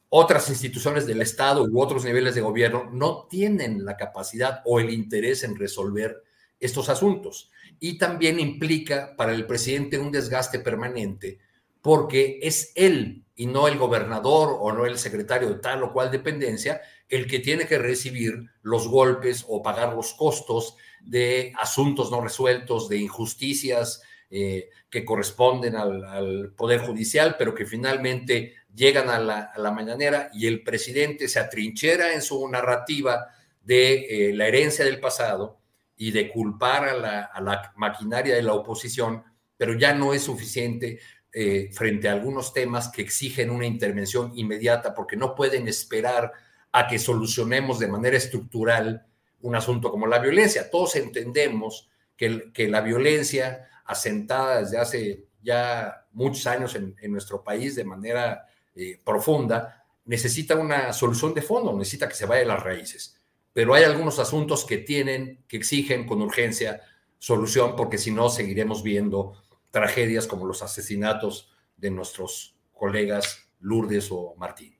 [0.09, 4.91] otras instituciones del Estado u otros niveles de gobierno no tienen la capacidad o el
[4.91, 6.23] interés en resolver
[6.59, 7.51] estos asuntos.
[7.79, 11.39] Y también implica para el presidente un desgaste permanente,
[11.81, 16.11] porque es él y no el gobernador o no el secretario de tal o cual
[16.11, 22.21] dependencia el que tiene que recibir los golpes o pagar los costos de asuntos no
[22.21, 29.71] resueltos, de injusticias eh, que corresponden al, Poder Judicial, pero que finalmente llegan a la,
[29.71, 33.27] mañanera y el presidente se atrinchera en su narrativa
[33.63, 35.59] de eh, la herencia del pasado
[35.97, 39.23] y de culpar a la, maquinaria de la oposición,
[39.57, 40.99] pero ya no es suficiente
[41.33, 46.31] eh, frente a algunos temas que exigen una intervención inmediata porque no pueden esperar
[46.71, 49.05] a que solucionemos de manera estructural
[49.41, 50.69] un asunto como la violencia.
[50.69, 57.75] Todos entendemos que, que la violencia asentada desde hace ya muchos años en, nuestro país
[57.75, 62.63] de manera eh, profunda, necesita una solución de fondo, necesita que se vaya a las
[62.63, 63.19] raíces.
[63.53, 66.81] Pero hay algunos asuntos que tienen, que exigen con urgencia
[67.17, 69.41] solución, porque si no seguiremos viendo
[69.71, 74.78] tragedias como los asesinatos de nuestros colegas Lourdes o Martín.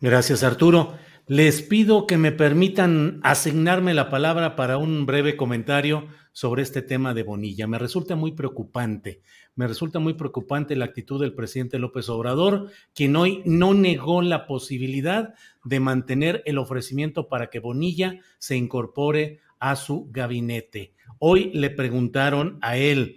[0.00, 0.96] Gracias, Arturo.
[1.26, 7.14] Les pido que me permitan asignarme la palabra para un breve comentario sobre este tema
[7.14, 7.66] de Bonilla.
[7.66, 9.22] Me resulta muy preocupante,
[9.56, 14.46] me resulta muy preocupante la actitud del presidente López Obrador, quien hoy no negó la
[14.46, 15.34] posibilidad
[15.64, 20.94] de mantener el ofrecimiento para que Bonilla se incorpore a su gabinete.
[21.18, 23.16] Hoy le preguntaron a él,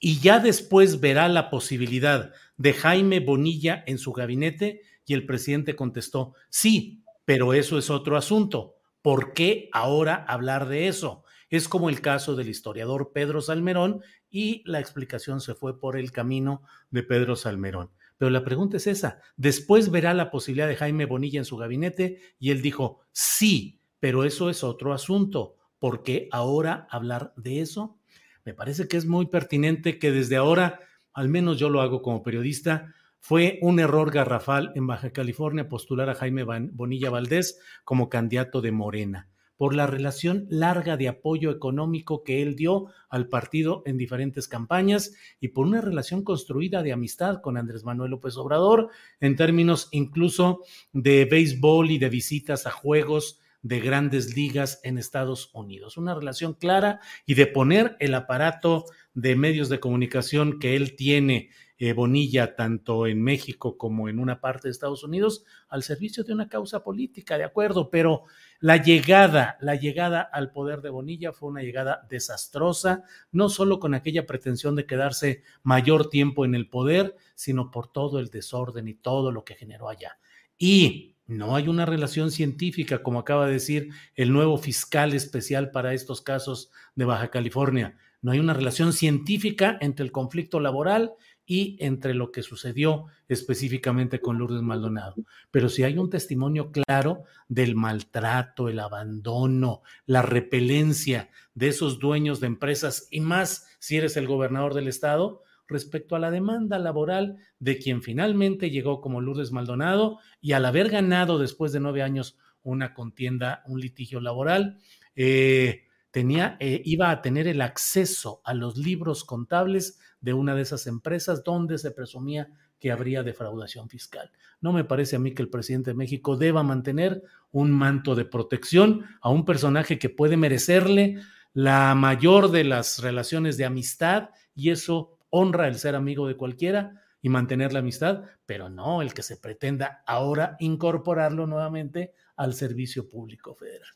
[0.00, 5.76] y ya después verá la posibilidad de Jaime Bonilla en su gabinete, y el presidente
[5.76, 8.74] contestó, sí, pero eso es otro asunto.
[9.02, 11.24] ¿Por qué ahora hablar de eso?
[11.48, 16.10] Es como el caso del historiador Pedro Salmerón y la explicación se fue por el
[16.10, 17.90] camino de Pedro Salmerón.
[18.18, 19.20] Pero la pregunta es esa.
[19.36, 24.24] Después verá la posibilidad de Jaime Bonilla en su gabinete y él dijo, sí, pero
[24.24, 25.56] eso es otro asunto.
[25.78, 27.98] ¿Por qué ahora hablar de eso?
[28.44, 30.80] Me parece que es muy pertinente que desde ahora,
[31.12, 32.94] al menos yo lo hago como periodista,
[33.26, 38.70] fue un error garrafal en Baja California postular a Jaime Bonilla Valdés como candidato de
[38.70, 44.46] Morena por la relación larga de apoyo económico que él dio al partido en diferentes
[44.46, 49.88] campañas y por una relación construida de amistad con Andrés Manuel López Obrador en términos
[49.90, 50.60] incluso
[50.92, 55.96] de béisbol y de visitas a juegos de grandes ligas en Estados Unidos.
[55.96, 61.50] Una relación clara y de poner el aparato de medios de comunicación que él tiene
[61.78, 66.32] eh, Bonilla, tanto en México como en una parte de Estados Unidos, al servicio de
[66.32, 68.22] una causa política, de acuerdo, pero
[68.60, 73.94] la llegada, la llegada al poder de Bonilla fue una llegada desastrosa, no solo con
[73.94, 78.94] aquella pretensión de quedarse mayor tiempo en el poder, sino por todo el desorden y
[78.94, 80.18] todo lo que generó allá.
[80.58, 85.92] Y no hay una relación científica, como acaba de decir el nuevo fiscal especial para
[85.92, 87.98] estos casos de Baja California.
[88.22, 91.14] No hay una relación científica entre el conflicto laboral
[91.46, 95.14] y entre lo que sucedió específicamente con Lourdes Maldonado.
[95.50, 102.40] Pero si hay un testimonio claro del maltrato, el abandono, la repelencia de esos dueños
[102.40, 107.38] de empresas y más si eres el gobernador del estado respecto a la demanda laboral
[107.58, 112.36] de quien finalmente llegó como Lourdes Maldonado y al haber ganado después de nueve años
[112.62, 114.78] una contienda, un litigio laboral,
[115.14, 115.85] eh,
[116.16, 121.44] eh, iba a tener el acceso a los libros contables de una de esas empresas
[121.44, 122.48] donde se presumía
[122.80, 124.30] que habría defraudación fiscal.
[124.60, 128.24] No me parece a mí que el presidente de México deba mantener un manto de
[128.24, 131.20] protección a un personaje que puede merecerle
[131.52, 137.02] la mayor de las relaciones de amistad y eso honra el ser amigo de cualquiera
[137.20, 143.08] y mantener la amistad, pero no el que se pretenda ahora incorporarlo nuevamente al servicio
[143.08, 143.88] público federal.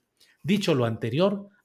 [0.43, 1.49] Dicho lo anterior,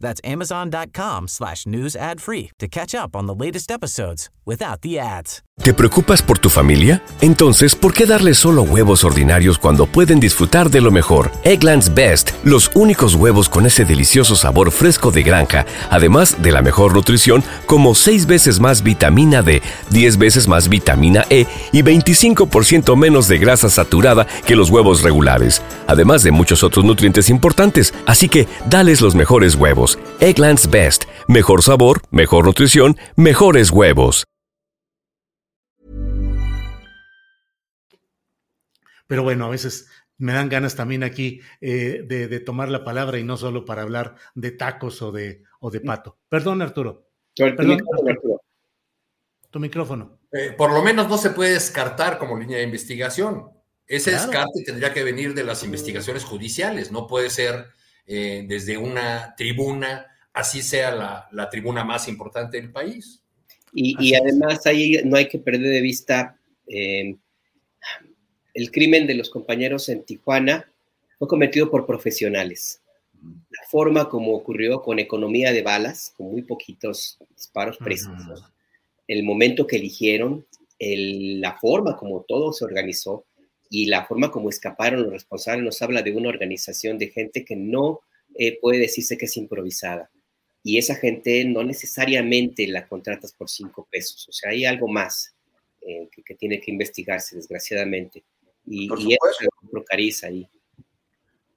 [0.00, 4.98] That's amazon.com slash news ad free to catch up on the latest episodes without the
[4.98, 5.42] ads.
[5.62, 7.02] ¿Te preocupas por tu familia?
[7.20, 11.32] Entonces, ¿por qué darles solo huevos ordinarios cuando pueden disfrutar de lo mejor?
[11.42, 16.62] Eggland's Best, los únicos huevos con ese delicioso sabor fresco de granja, además de la
[16.62, 22.96] mejor nutrición, como 6 veces más vitamina D, 10 veces más vitamina E y 25%
[22.96, 27.92] menos de grasa saturada que los huevos regulares, además de muchos otros nutrientes importantes.
[28.06, 29.87] Así que, dales los mejores huevos.
[30.20, 34.26] Eggland's Best, mejor sabor, mejor nutrición, mejores huevos.
[39.08, 43.24] pero bueno, a veces me dan ganas también aquí eh, de, tomar la palabra y
[43.24, 46.18] no solo para hablar de tacos o de, o de pato.
[46.28, 47.08] Perdón, Arturo.
[47.34, 48.42] Perdón, Arturo.
[49.50, 50.20] Tu micrófono.
[50.30, 53.50] Eh, por lo menos no se puede descartar como línea de investigación.
[53.86, 57.68] Ese descarte tendría que venir de las investigaciones judiciales, no puede ser
[58.08, 63.22] eh, desde una tribuna, así sea la, tribuna más importante del país.
[63.72, 66.36] Y, además ahí no hay que perder de vista
[68.58, 70.68] el crimen de los compañeros en Tijuana
[71.16, 72.82] fue cometido por profesionales.
[73.22, 78.42] La forma como ocurrió con economía de balas, con muy poquitos disparos precisos,
[79.06, 80.44] el momento que eligieron,
[80.80, 83.24] la forma como todo se organizó
[83.70, 87.56] y la forma como escaparon los responsables nos habla de una organización de gente que
[87.56, 88.00] no
[88.34, 90.10] eh, puede decirse que es improvisada.
[90.62, 95.34] Y esa gente no necesariamente la contratas por cinco pesos, o sea, hay algo más
[95.82, 98.24] eh, que tiene que investigarse, desgraciadamente.
[98.66, 100.26] Y, por supuesto.
[100.26, 100.48] ahí.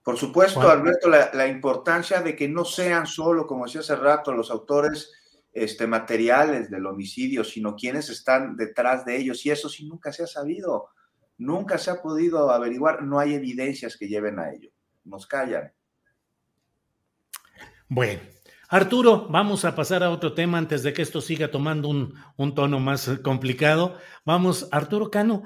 [0.04, 4.50] Por supuesto, Alberto, la, importancia de que no sean solo, como decía hace rato, los
[4.50, 5.12] autores
[5.54, 9.46] este, materiales del homicidio, sino quienes están detrás de ellos.
[9.46, 10.90] Y eso sí nunca se ha sabido,
[11.42, 14.70] nunca se ha podido averiguar, no hay evidencias que lleven a ello.
[15.04, 15.74] Nos callan.
[17.90, 18.22] Bueno,
[18.70, 22.80] Arturo, vamos a pasar a otro tema antes de que esto siga tomando un, tono
[22.80, 23.98] más complicado.
[24.24, 25.44] Vamos, Arturo Cano,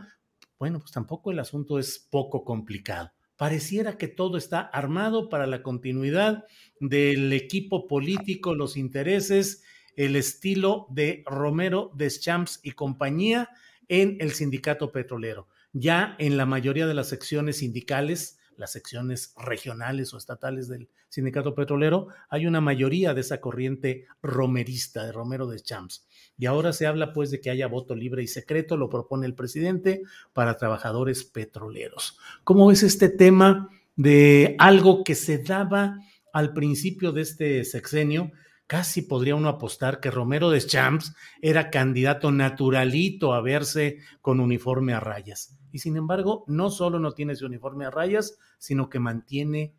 [0.59, 3.11] bueno, pues tampoco el asunto es poco complicado.
[3.37, 6.45] Pareciera que todo está armado para la continuidad
[6.79, 9.63] del equipo político, los intereses,
[9.95, 13.49] el estilo de Romero Deschamps y compañía
[13.87, 15.47] en el sindicato petrolero.
[15.77, 21.53] Ya en la mayoría de las secciones sindicales, las secciones regionales o estatales del sindicato
[21.53, 26.07] petrolero, hay una mayoría de esa corriente romerista de Romero de Champs.
[26.37, 29.35] Y ahora se habla pues de que haya voto libre y secreto, lo propone el
[29.35, 32.17] presidente para trabajadores petroleros.
[32.45, 33.67] ¿Cómo ves este tema
[33.97, 35.99] de algo que se daba
[36.31, 38.31] al principio de este sexenio?
[38.65, 44.93] Casi podría uno apostar que Romero de Champs era candidato naturalito a verse con uniforme
[44.93, 45.55] a rayas.
[45.75, 49.75] Y sin embargo, no solo no tiene ese uniforme a rayas, sino que mantiene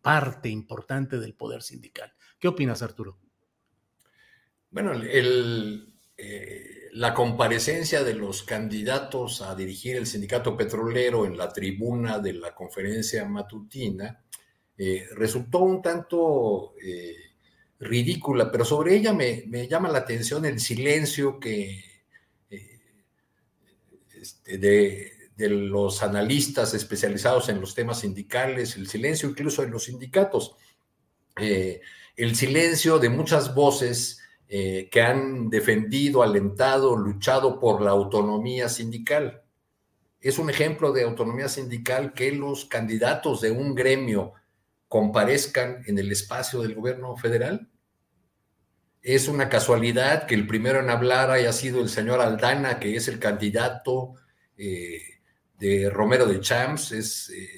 [0.00, 2.12] parte importante del poder sindical.
[2.38, 3.18] ¿Qué opinas, Arturo?
[4.70, 12.20] Bueno, eh, la comparecencia de los candidatos a dirigir el sindicato petrolero en la tribuna
[12.20, 14.22] de la conferencia matutina
[14.78, 17.16] eh, resultó un tanto eh,
[17.80, 21.84] ridícula, pero sobre ella me, llama la atención el silencio que
[24.12, 29.84] este, de, de los analistas especializados en los temas sindicales, el silencio incluso en los
[29.84, 30.54] sindicatos,
[31.40, 31.80] eh,
[32.14, 39.42] el silencio de muchas voces eh, que han defendido, alentado, luchado por la autonomía sindical.
[40.20, 44.34] Es un ejemplo de autonomía sindical que los candidatos de un gremio
[44.88, 47.70] comparezcan en el espacio del gobierno federal.
[49.00, 53.08] Es una casualidad que el primero en hablar haya sido el señor Aldana, que es
[53.08, 54.16] el candidato
[54.58, 55.09] eh,
[55.60, 57.48] de Romero de Champs, es eh,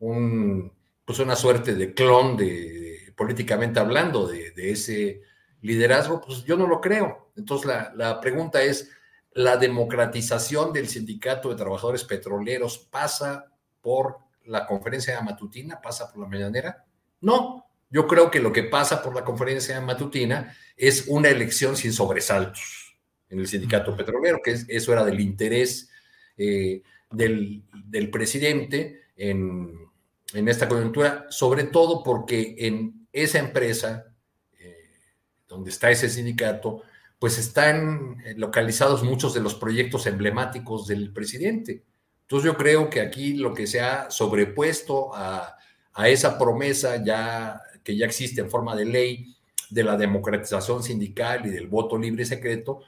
[0.00, 0.70] un,
[1.04, 5.22] pues una suerte de clon de, políticamente hablando de, ese
[5.62, 7.32] liderazgo, pues yo no lo creo.
[7.36, 8.90] Entonces la, la pregunta es,
[9.32, 16.28] ¿la democratización del sindicato de trabajadores petroleros pasa por la conferencia matutina, pasa por la
[16.28, 16.84] mañanera?
[17.22, 21.92] No, yo creo que lo que pasa por la conferencia matutina es una elección sin
[21.92, 22.96] sobresaltos
[23.30, 25.88] en el sindicato petrolero, que eso era del interés
[26.36, 27.64] eh, del,
[28.10, 29.90] presidente en,
[30.32, 34.06] esta coyuntura, sobre todo porque en esa empresa,
[34.58, 34.76] eh,
[35.48, 36.82] donde está ese sindicato,
[37.18, 41.84] pues están localizados muchos de los proyectos emblemáticos del presidente.
[42.22, 45.56] Entonces yo creo que aquí lo que se ha sobrepuesto a,
[46.06, 49.36] esa promesa ya que ya existe en forma de ley
[49.68, 52.80] de la democratización sindical y del voto libre y secreto,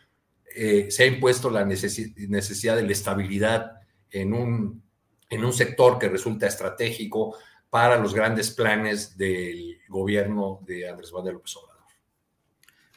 [0.57, 3.82] eh, se ha impuesto la necesidad de la estabilidad
[4.13, 4.83] en un,
[5.29, 7.37] en un sector que resulta estratégico
[7.71, 11.73] para los grandes planes del gobierno de Andrés Manuel López Obrador.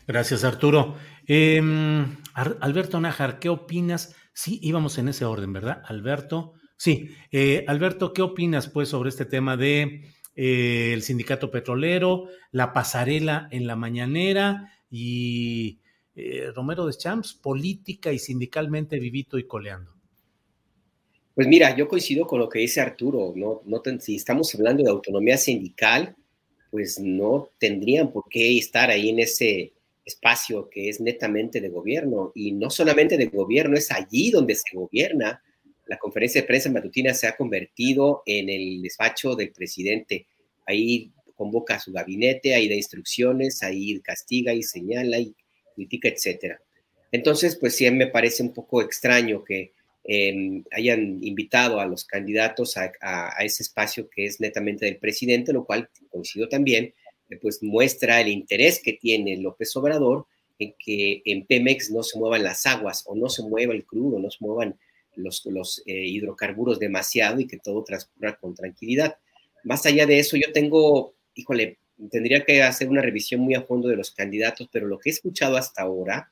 [0.06, 0.96] Gracias, Arturo.
[1.26, 4.16] Em, Alberto Nájar, ¿qué opinas?
[4.34, 5.82] Sí, íbamos en ese orden, ¿verdad?
[5.86, 6.54] Alberto.
[6.78, 12.74] Sí, eh, Alberto, ¿qué opinas pues sobre este tema de eh, el sindicato petrolero, la
[12.74, 15.80] pasarela en la mañanera y
[16.16, 19.95] eh, Romero de Champs, política y sindicalmente vivito y coleando?
[21.36, 24.90] Pues mira, yo coincido con lo que dice Arturo, no, no si estamos hablando de
[24.90, 26.16] autonomía sindical,
[26.72, 29.74] pues no tendrían por qué estar ahí en ese
[30.06, 34.78] espacio que es netamente de gobierno y no solamente de gobierno, es allí donde se
[34.78, 35.44] gobierna.
[35.88, 40.28] La conferencia de prensa matutina se ha convertido en el despacho del presidente.
[40.66, 45.36] Ahí convoca a su gabinete, ahí da instrucciones, ahí castiga y señala y
[45.76, 46.62] critica, etcétera.
[47.12, 49.75] Entonces, pues sí me parece un poco extraño que
[50.72, 55.90] hayan invitado a los candidatos a, ese espacio que es netamente del presidente, lo cual
[56.10, 56.94] coincido también,
[57.30, 60.28] eh, pues muestra el interés que tiene López Obrador
[60.60, 64.20] en que en Pemex no se muevan las aguas o no se mueva el crudo,
[64.20, 64.78] no se muevan
[65.16, 69.18] los, los eh, hidrocarburos demasiado y que todo transcurra con tranquilidad.
[69.64, 71.80] Más allá de eso, yo tengo, híjole,
[72.12, 75.14] tendría que hacer una revisión muy a fondo de los candidatos, pero lo que he
[75.14, 76.32] escuchado hasta ahora,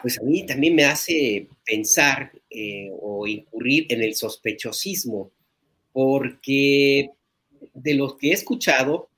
[0.00, 5.30] pues a mí también me hace pensar eh, o incurrir en el sospechosismo,
[5.92, 7.10] porque
[7.72, 9.08] de lo que he escuchado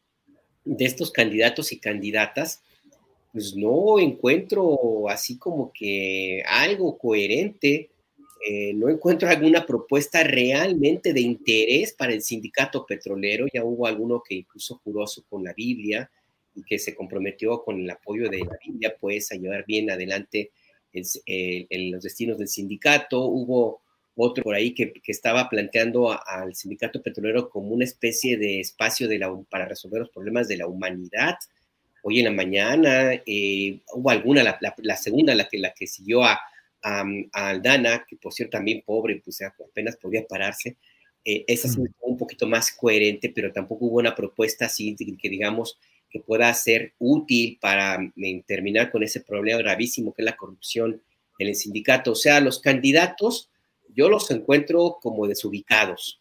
[0.65, 2.63] de estos candidatos y candidatas,
[3.33, 7.91] pues no encuentro así como que algo coherente,
[8.49, 14.23] eh, no encuentro alguna propuesta realmente de interés para el sindicato petrolero, ya hubo alguno
[14.27, 16.11] que incluso juró con la Biblia
[16.55, 20.51] y que se comprometió con el apoyo de la Biblia, pues a llevar bien adelante
[20.97, 23.83] en los destinos del sindicato, hubo
[24.17, 29.19] otro por ahí que, estaba planteando al sindicato petrolero como una especie de espacio de
[29.19, 31.37] la, para resolver los problemas de la humanidad.
[32.03, 36.41] Hoy en la mañana eh, hubo alguna, la, segunda, la que, la que siguió a,
[36.83, 40.77] a, Aldana, que por cierto también pobre, pues apenas podía pararse,
[41.25, 45.79] eh, esa sí un poquito más coherente, pero tampoco hubo una propuesta así que digamos
[46.19, 51.03] que pueda ser útil para mm, terminar con ese problema gravísimo que es la corrupción
[51.39, 52.13] en el sindicato.
[52.13, 53.51] O sea, los candidatos
[53.95, 56.21] yo los encuentro como desubicados.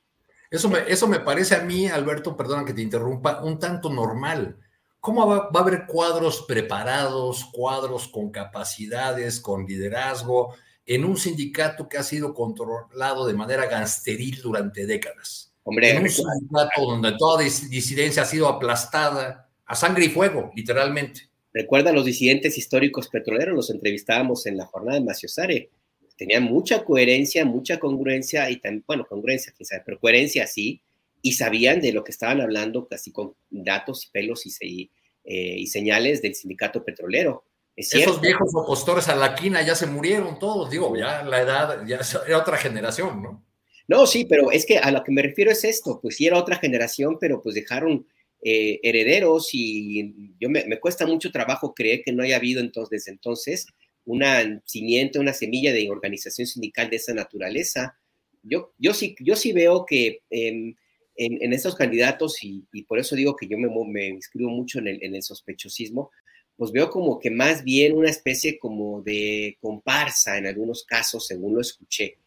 [0.49, 4.57] Eso me, eso me parece a mí, Alberto, perdona que te interrumpa, un tanto normal.
[4.99, 11.89] ¿Cómo va, va, a haber cuadros preparados, cuadros con capacidades, con liderazgo, en un sindicato
[11.89, 15.51] que ha sido controlado de manera gangsteril durante décadas.
[15.63, 21.29] Hombre, en un sindicato donde toda disidencia ha sido aplastada a sangre y fuego, literalmente.
[21.53, 25.69] Recuerda a los disidentes históricos petroleros, los entrevistábamos en la jornada de Maciosare.
[26.17, 30.81] Tenían mucha coherencia, mucha congruencia y también, bueno, congruencia, quién sabe, pero coherencia sí,
[31.21, 34.91] y sabían de lo que estaban hablando casi con datos y pelos y,
[35.23, 37.45] eh, y señales del sindicato petrolero.
[37.75, 41.99] Esos viejos opostores a la quina ya se murieron todos, digo, ya la edad, ya
[42.25, 43.43] era otra generación, ¿no?
[43.87, 46.37] No, sí, pero es que a lo que me refiero es esto, pues sí era
[46.37, 48.07] otra generación, pero pues dejaron
[48.47, 53.11] eh, herederos y yo me, cuesta mucho trabajo creer que no haya habido entonces, desde
[53.11, 53.65] entonces
[54.05, 57.97] una cimiento, una semilla de organización sindical de esa naturaleza.
[58.43, 60.77] Yo, yo, sí, yo sí veo que en,
[61.15, 65.03] en, esos candidatos, y, por eso digo que yo me, me inscribo mucho en el,
[65.03, 66.11] en el sospechosismo,
[66.55, 71.55] pues veo como que más bien una especie como de comparsa en algunos casos, según
[71.55, 72.19] lo escuché,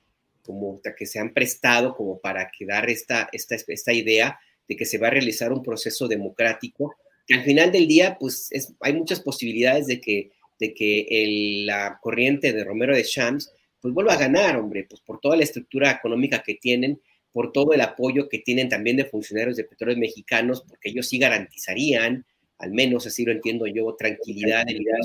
[0.43, 4.37] como que se han prestado como para quedar esta, esta, esta idea
[4.69, 6.95] de que se va a realizar un proceso democrático,
[7.27, 8.51] que al final del día, pues
[8.81, 14.15] hay muchas posibilidades de que, de que la corriente de Romero de Shams, pues vuelva
[14.15, 17.01] a ganar, hombre, pues por toda la estructura económica que tienen,
[17.33, 21.19] por todo el apoyo que tienen también de funcionarios de petróleos mexicanos, porque ellos sí
[21.19, 22.25] garantizarían
[22.59, 24.99] al menos así lo entiendo yo, tranquilidad en la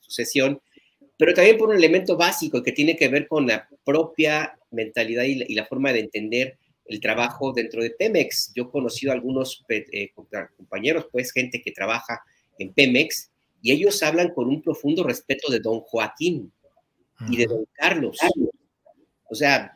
[0.00, 0.60] sucesión,
[1.18, 5.54] pero también por un elemento básico que tiene que ver con la propia mentalidad y
[5.54, 8.52] la, forma de entender el trabajo dentro de Pemex.
[8.54, 10.10] Yo he conocido a algunos eh,
[10.56, 12.20] compañeros, pues gente que trabaja
[12.58, 13.30] en Pemex,
[13.62, 16.52] y ellos hablan con un profundo respeto de don Joaquín
[17.28, 18.18] y de don Carlos.
[19.28, 19.72] O sea,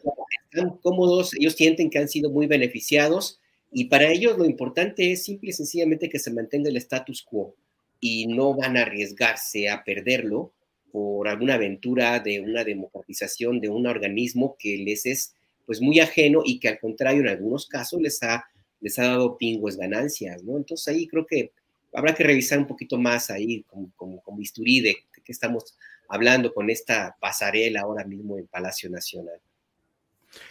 [0.50, 3.40] están cómodos, ellos sienten que han sido muy beneficiados
[3.72, 7.54] y para ellos lo importante es simple y sencillamente que se mantenga el status quo
[8.00, 10.52] y no van a arriesgarse a perderlo
[10.92, 15.34] por alguna aventura de una democratización de un organismo que les es
[15.70, 18.44] pues muy ajeno y que al contrario en algunos casos les ha,
[18.80, 20.56] les ha dado pingües ganancias, ¿no?
[20.56, 21.52] Entonces ahí creo que
[21.92, 25.76] habrá que revisar un poquito más ahí como, como, como bisturí de qué estamos
[26.08, 29.40] hablando con esta pasarela ahora mismo en Palacio Nacional.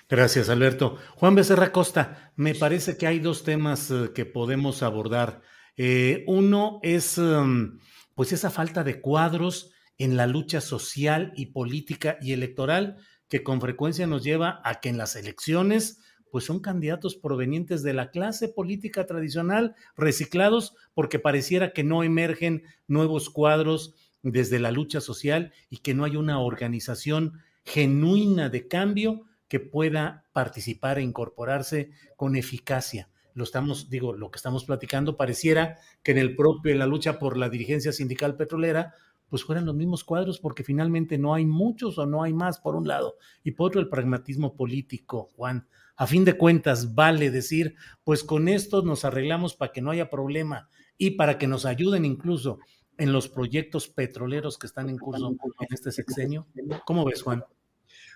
[0.08, 0.98] Gracias, Alberto.
[1.16, 5.42] Juan Becerra Costa, me parece que hay dos temas eh, que podemos abordar.
[5.76, 7.78] Eh, uno es em,
[8.16, 12.96] pues esa falta de cuadros en la lucha social y política y electoral
[13.30, 16.02] que con frecuencia nos lleva a que en las elecciones
[16.32, 22.64] pues son candidatos provenientes de la clase política tradicional, reciclados, porque pareciera que no emergen
[22.88, 29.26] nuevos cuadros desde la lucha social y que no hay una organización genuina de cambio
[29.48, 33.10] que pueda participar e incorporarse con eficacia.
[33.34, 37.20] Lo estamos, digo, lo que estamos platicando pareciera que en el propio, en la lucha
[37.20, 38.94] por la dirigencia sindical petrolera,
[39.30, 42.76] pues fueran los mismos cuadros, porque finalmente no hay muchos o no hay más, por
[42.76, 45.68] un lado, y por otro el pragmatismo político, Juan.
[45.96, 50.10] A fin de cuentas, vale decir, pues con esto nos arreglamos para que no haya
[50.10, 52.60] problema y para que nos ayuden incluso
[52.98, 56.48] en los proyectos petroleros que están en curso en este sexenio.
[56.86, 57.44] ¿Cómo ves, Juan?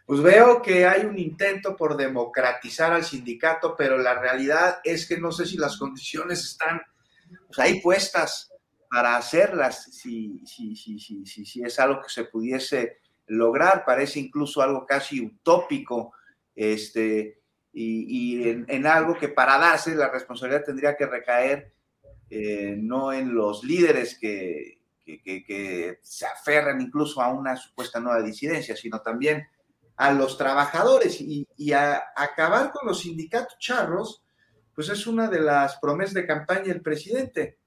[0.05, 5.17] Pues veo que hay un intento por democratizar al sindicato, pero la realidad es que
[5.17, 6.81] no sé si las condiciones están
[7.47, 8.52] pues, ahí puestas
[8.93, 14.85] para hacerlas, si, si, si, si, es algo que se pudiese lograr, parece incluso algo
[14.85, 16.13] casi utópico,
[16.55, 17.41] este,
[17.73, 21.73] y, en, algo que para darse la responsabilidad tendría que recaer
[22.29, 28.75] eh, no en los líderes que, que, se aferran incluso a una supuesta nueva disidencia,
[28.75, 29.47] sino también
[29.95, 34.23] a los trabajadores y, a, acabar con los sindicatos charros,
[34.75, 37.57] pues es una de las promesas de campaña del presidente.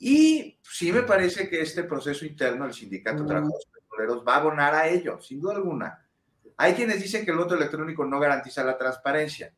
[0.00, 4.38] Y sí me parece que este proceso interno del sindicato de trabajadores petroleros va a
[4.38, 6.06] abonar a ello, sin duda alguna.
[6.56, 9.54] Hay quienes dicen que el voto electrónico no garantiza la transparencia.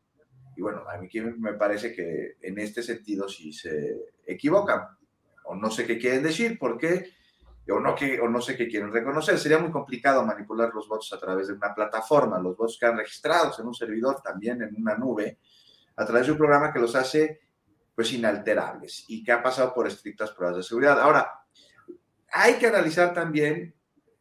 [0.57, 3.95] Y bueno, a mí me parece que en este sentido sí se
[4.27, 4.81] equivocan.
[5.45, 7.13] O no sé qué quieren decir, porque
[7.69, 9.39] o no, que, o no sé qué quieren reconocer.
[9.39, 12.37] Sería muy complicado manipular los votos a través de una plataforma.
[12.37, 15.39] Los votos quedan registrados en un servidor, también en una nube,
[15.95, 17.39] a través de un programa que los hace
[17.95, 20.99] pues inalterables y que ha pasado por estrictas pruebas de seguridad.
[20.99, 21.31] Ahora,
[22.31, 23.75] hay que analizar también,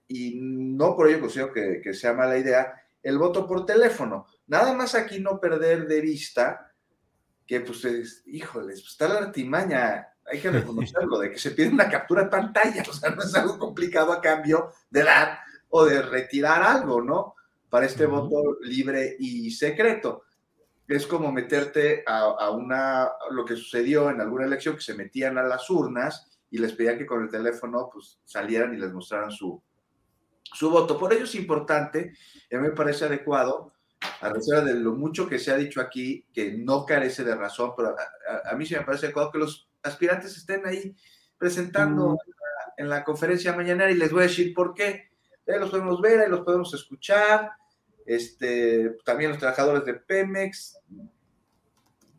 [0.09, 4.27] y no por ello considero que, que sea mala idea, el voto por teléfono.
[4.47, 6.73] Nada más aquí no perder de vista
[7.47, 11.89] que, pues, híjoles, pues, está la artimaña, hay que reconocerlo, de que se pide una
[11.89, 16.03] captura de pantalla, o sea, no es algo complicado a cambio de dar o de
[16.03, 17.35] retirar algo, ¿no?
[17.68, 20.25] Para este voto libre y secreto.
[20.93, 25.38] Es como meterte a, a, una, lo que sucedió en alguna elección, que se metían
[25.38, 29.30] a las urnas y les pedían que con el teléfono pues salieran y les mostraran
[29.30, 29.62] su,
[30.43, 30.99] su voto.
[30.99, 32.12] Por ello es importante,
[32.51, 33.72] y a mí me parece adecuado,
[34.20, 37.72] a reserva de lo mucho que se ha dicho aquí, que no carece de razón,
[37.74, 37.95] pero
[38.45, 40.95] a, mí sí me parece adecuado que los aspirantes estén ahí
[41.38, 42.18] presentando
[42.76, 45.11] en, la, conferencia mañana y les voy a decir por qué.
[45.49, 47.51] Ahí los podemos ver, ahí los podemos escuchar.
[48.07, 50.78] Este, también los trabajadores de Pemex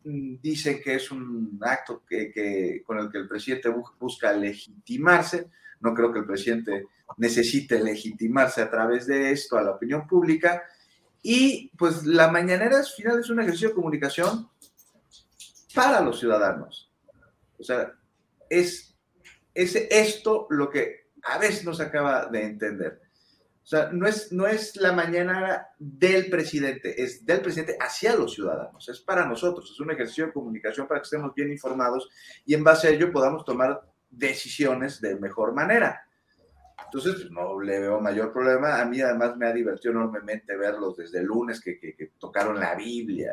[0.04, 3.68] mm, dicen que es un acto que, con el que el presidente
[3.98, 5.50] busca legitimarse.
[5.80, 6.86] No creo que el presidente
[7.18, 10.62] necesite legitimarse a través de esto a la opinión pública.
[11.22, 14.48] Y pues la mañanera al final es un ejercicio de comunicación
[15.74, 16.90] para los ciudadanos.
[17.58, 17.92] O sea,
[18.48, 18.94] es,
[19.54, 23.00] es esto lo que a veces no se acaba de entender.
[23.64, 28.34] O sea, no es, no es la mañana del presidente, es del presidente hacia los
[28.34, 32.10] ciudadanos, es para nosotros, es un ejercicio de comunicación para que estemos bien informados
[32.44, 36.06] y en base a ello podamos tomar decisiones de mejor manera.
[36.84, 38.82] Entonces, pues, no le veo mayor problema.
[38.82, 42.74] A mí además me ha divertido enormemente verlos desde el lunes que, que, tocaron la
[42.74, 43.32] Biblia.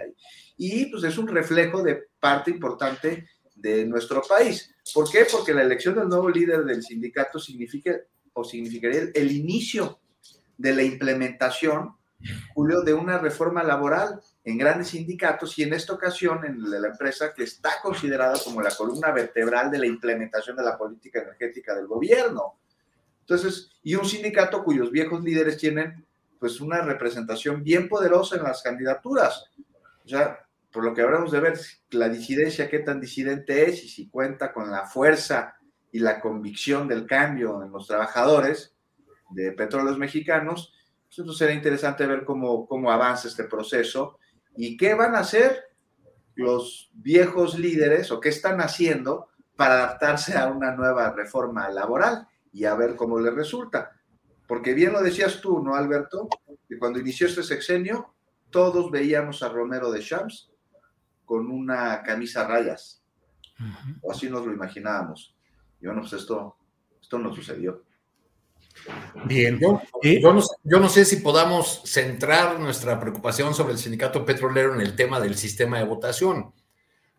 [0.56, 4.74] Y, pues es un reflejo de parte importante de nuestro país.
[4.94, 5.28] ¿Por qué?
[5.30, 8.00] Porque la elección del nuevo líder del sindicato significa
[8.34, 10.00] o significaría el, el inicio
[10.62, 11.96] de la implementación,
[12.54, 17.34] Julio, de una reforma laboral en grandes sindicatos y en esta ocasión en la empresa
[17.34, 21.88] que está considerada como la columna vertebral de la implementación de la política energética del
[21.88, 22.60] gobierno.
[23.22, 26.06] Entonces, y un sindicato cuyos viejos líderes tienen
[26.40, 29.46] pues una representación bien poderosa en las candidaturas.
[30.06, 31.60] O sea, por lo que habremos de ver
[31.90, 35.56] la disidencia, qué tan disidente es y si cuenta con la fuerza
[35.92, 38.76] y la convicción del cambio en los trabajadores
[39.34, 40.74] de petróleos mexicanos,
[41.08, 44.18] pues entonces será interesante ver cómo, cómo avanza este proceso
[44.56, 45.72] y qué van a hacer
[46.36, 52.66] los viejos líderes o qué están haciendo para adaptarse a una nueva reforma laboral y
[52.66, 53.92] a ver cómo le resulta.
[54.48, 56.28] Porque bien lo decías tú, ¿no, Alberto?
[56.68, 58.14] Que cuando inició este sexenio,
[58.50, 60.52] todos veíamos a Romero de Champs
[61.26, 63.04] con una camisa a rayas.
[64.02, 65.36] O así nos lo imaginábamos.
[65.80, 66.58] Y bueno, pues esto,
[67.00, 67.84] esto no sucedió.
[69.26, 69.60] Bien.
[69.60, 74.74] Yo, yo, no, yo, no, sé si podamos centrar nuestra preocupación sobre el sindicato petrolero
[74.74, 76.54] en el tema del sistema de votación,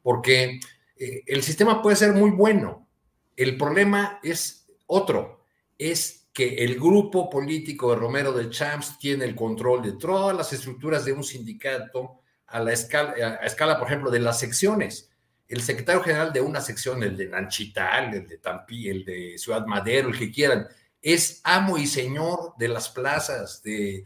[0.03, 0.61] porque
[0.97, 2.89] eh, el sistema puede ser muy bueno.
[3.37, 5.45] El problema es otro
[5.79, 10.53] es que el grupo político de Romero de Champs tiene el control de todas las
[10.53, 15.11] estructuras de un sindicato a la escala, a escala, por ejemplo, de las secciones.
[15.49, 19.67] El secretario general de una sección, el de Nanchital, el de Tampi, el de Ciudad
[19.67, 20.67] Madero, el que quieran,
[21.03, 24.05] es amo y señor de las plazas, de,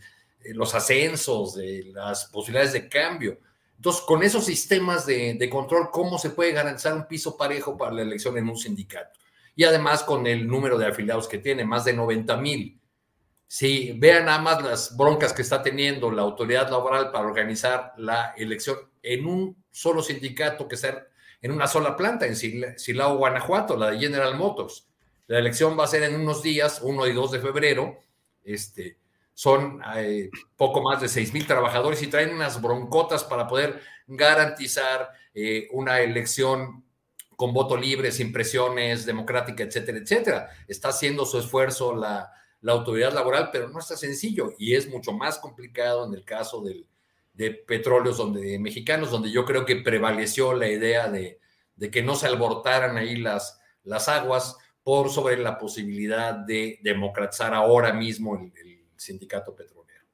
[0.55, 3.39] los ascensos, de las posibilidades de cambio.
[3.77, 8.03] Entonces, con esos sistemas de, control, ¿cómo se puede garantizar un piso parejo para la
[8.03, 9.21] elección en un sindicato?
[9.57, 12.79] y además con el número de afiliados que tiene, más de 90 mil.
[13.49, 18.35] Si vean nada más las broncas que está teniendo la autoridad laboral para organizar la
[18.37, 21.07] elección en un solo sindicato que está
[21.41, 24.89] en una sola planta, en Silao, Guanajuato, la de General Motors.
[25.27, 27.99] La elección va a ser en unos días, 1 y 2 de febrero.
[28.45, 28.99] Este,
[29.35, 35.11] son eh, poco más de 6 mil trabajadores y traen unas broncotas para poder garantizar
[35.35, 36.85] eh, una elección
[37.37, 40.51] con voto libre, sin presiones, democrática, etcétera, etcétera.
[40.67, 42.33] Está haciendo su esfuerzo la,
[42.69, 46.65] autoridad laboral, pero no está sencillo y es mucho más complicado en el caso
[47.35, 51.39] de petróleos donde, mexicanos, donde yo creo que prevaleció la idea de,
[51.93, 54.57] que no se alborotaran ahí las, las aguas
[54.87, 60.05] por sobre la posibilidad de democratizar ahora mismo el, sindicato petrolero.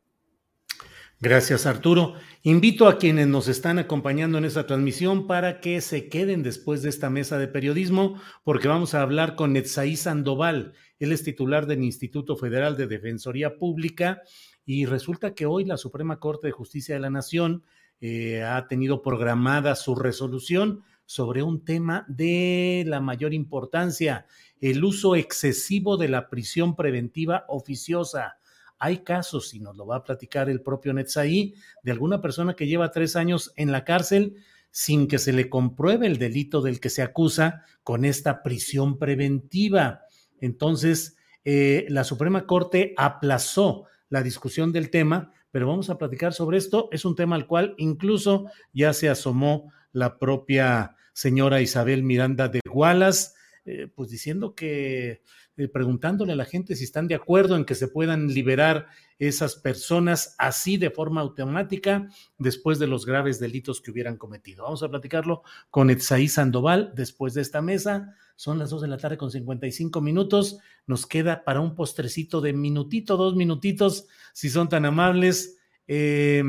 [1.21, 2.15] Gracias, Arturo.
[2.43, 6.89] Invito a quienes nos están acompañando en esta transmisión para que se queden después de
[6.89, 10.73] esta mesa de periodismo, porque vamos a hablar con Netzaí Sandoval.
[10.99, 14.23] Él es titular del Instituto Federal de Defensoría Pública
[14.65, 17.63] y resulta que hoy la Suprema Corte de Justicia de la Nación
[18.01, 24.27] eh, ha tenido programada su resolución sobre un tema de la mayor importancia,
[24.63, 28.39] el uso excesivo de la prisión preventiva oficiosa
[28.83, 31.55] hay casos, y nos lo va a platicar el propio Netzaí,
[31.85, 34.35] de alguna persona que lleva tres años en la cárcel
[34.73, 40.01] sin que se le compruebe el delito del que se acusa con esta prisión preventiva.
[40.41, 46.59] Entonces, eh, la Suprema Corte aplazó la discusión del tema, pero vamos a platicar sobre
[46.59, 46.89] esto.
[46.91, 52.61] Es un tema al cual incluso ya se asomó la propia señora Isabel Miranda de
[52.69, 55.23] Gualas, eh, pues diciendo que,
[55.57, 58.89] eh, preguntándole a la gente si están de acuerdo en que se puedan liberar
[59.21, 62.09] esas personas así de forma automática
[62.39, 64.65] después de los graves delitos que hubieran cometido.
[64.65, 68.17] Vamos a platicarlo con Etsaí Sandoval después de esta mesa.
[68.35, 70.59] Son las dos de la tarde con 55 minutos.
[70.87, 75.59] Nos queda para un postrecito de minutito, dos minutitos, si son tan amables.
[75.87, 76.43] Eh,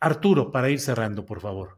[0.00, 1.77] Arturo, para ir cerrando, por favor.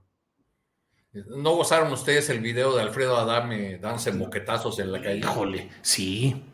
[1.13, 5.19] ¿No gozaron ustedes el video de Alfredo Adame dándose moquetazos en la calle?
[5.19, 6.45] Híjole, sí.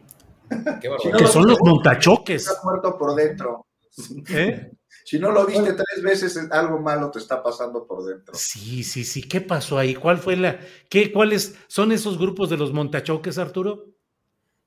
[0.81, 0.89] Qué
[1.19, 2.43] que son los montachoques.
[2.43, 3.67] Estás muerto por dentro.
[4.31, 4.71] ¿Eh?
[5.05, 8.35] Si no lo viste tres veces, algo malo te está pasando por dentro.
[8.35, 9.23] Sí, sí, sí.
[9.23, 9.95] ¿Qué pasó ahí?
[9.95, 10.59] ¿Cuál fue la,
[10.91, 13.85] qué, cuáles son esos grupos de los montachoques, Arturo?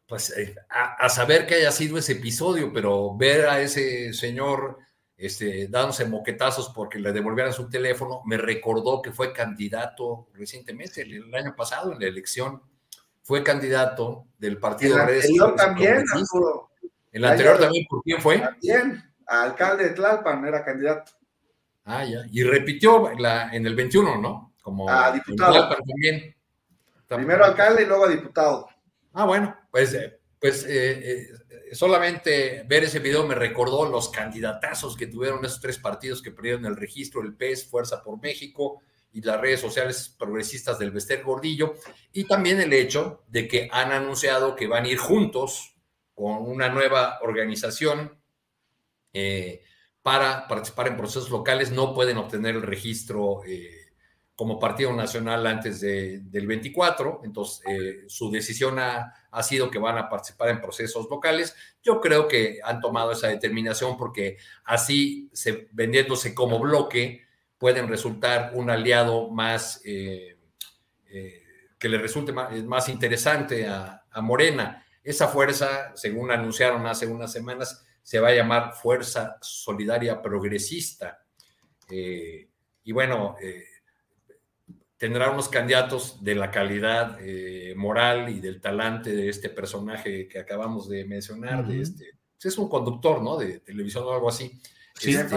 [0.07, 4.77] Pues eh, a, a, saber que haya sido ese episodio, pero ver a ese señor
[5.19, 11.35] este, dándose moquetazos porque le devolvieran su teléfono, me recordó que fue candidato recientemente, el,
[11.35, 12.63] año pasado, en la elección,
[13.21, 16.03] fue candidato del partido El anterior también,
[17.11, 18.39] El anterior también, ¿por quién fue?
[18.39, 21.11] También, alcalde de Tlalpan era candidato.
[21.83, 22.21] Ah, ya.
[22.31, 24.53] Y repitió la, en el 21, ¿no?
[24.61, 25.69] Como a diputado.
[25.85, 26.33] También.
[27.07, 28.69] Primero alcalde y luego diputado.
[29.11, 29.97] Ah, bueno, pues,
[30.39, 31.27] pues eh, eh,
[31.73, 36.65] solamente ver ese video me recordó los candidatazos que tuvieron esos tres partidos que perdieron
[36.65, 41.73] el registro, el PES, Fuerza por México y las redes sociales progresistas del Bester Gordillo,
[42.13, 45.75] y también el hecho de que han anunciado que van a ir juntos
[46.13, 48.19] con una nueva organización
[49.13, 49.63] eh,
[50.03, 53.41] para participar en procesos locales, no pueden obtener el registro.
[53.45, 53.79] Eh,
[54.39, 59.97] como partido nacional antes del 24, entonces eh, su decisión ha, ha, sido que van
[59.97, 61.55] a participar en procesos locales.
[61.83, 67.25] Yo creo que han tomado esa determinación porque así, se, vendiéndose como bloque,
[67.57, 70.37] pueden resultar un aliado más, eh,
[71.09, 71.43] eh,
[71.77, 74.85] que le resulte más, más interesante a, Morena.
[75.01, 81.23] Esa fuerza, según anunciaron hace unas semanas, se va a llamar Fuerza Solidaria Progresista.
[81.87, 83.37] y bueno,
[84.99, 90.37] tendrá unos candidatos de la calidad eh, moral y del talante de este personaje que
[90.37, 93.37] acabamos de mencionar, de este, pues, es un conductor, ¿no?
[93.37, 94.61] De televisión o algo así.
[94.93, 95.35] Sí, Este,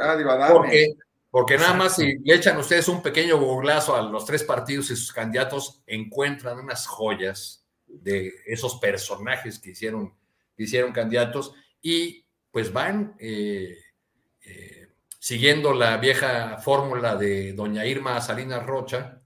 [0.00, 0.94] ah, porque,
[1.28, 4.96] porque nada más si le echan ustedes un pequeño googlazo a los tres partidos y
[4.96, 10.14] sus candidatos, encuentran unas joyas de esos personajes que hicieron,
[10.56, 13.76] que hicieron candidatos y pues van eh,
[15.26, 19.22] siguiendo la vieja fórmula de doña Irma Salinas Rocha,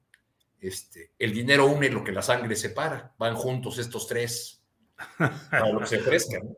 [0.59, 3.13] este, el dinero une lo que la sangre separa.
[3.19, 4.65] Van juntos estos tres
[5.19, 6.57] para lo que se ofrezcan.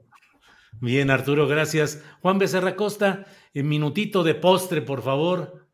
[0.81, 2.05] Bien, Arturo, gracias.
[2.21, 5.67] Juan Becerra Costa, en minutito de postre, por favor.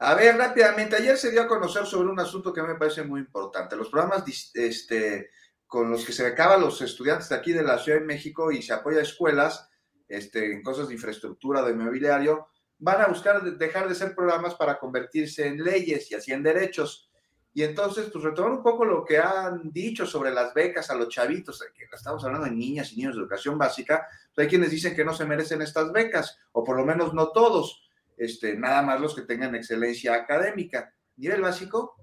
[0.00, 3.20] A ver, rápidamente, ayer se dio a conocer sobre un asunto que me parece muy
[3.20, 3.76] importante.
[3.76, 5.30] Los programas este,
[5.64, 8.62] con los que se becaban los estudiantes de aquí de la Ciudad de México y
[8.62, 9.70] se apoya a escuelas
[10.08, 12.48] este, en cosas de infraestructura, de inmobiliario,
[12.80, 17.10] van a buscar dejar de ser programas para convertirse en leyes y así en derechos.
[17.52, 21.08] Y entonces, pues retomar un poco lo que han dicho sobre las becas a los
[21.08, 24.94] chavitos, que estamos hablando de niñas y niños de educación básica, pues hay quienes dicen
[24.94, 29.00] que no se merecen estas becas, o por lo menos no todos, este, nada más
[29.00, 30.94] los que tengan excelencia académica.
[31.16, 31.96] Nivel básico,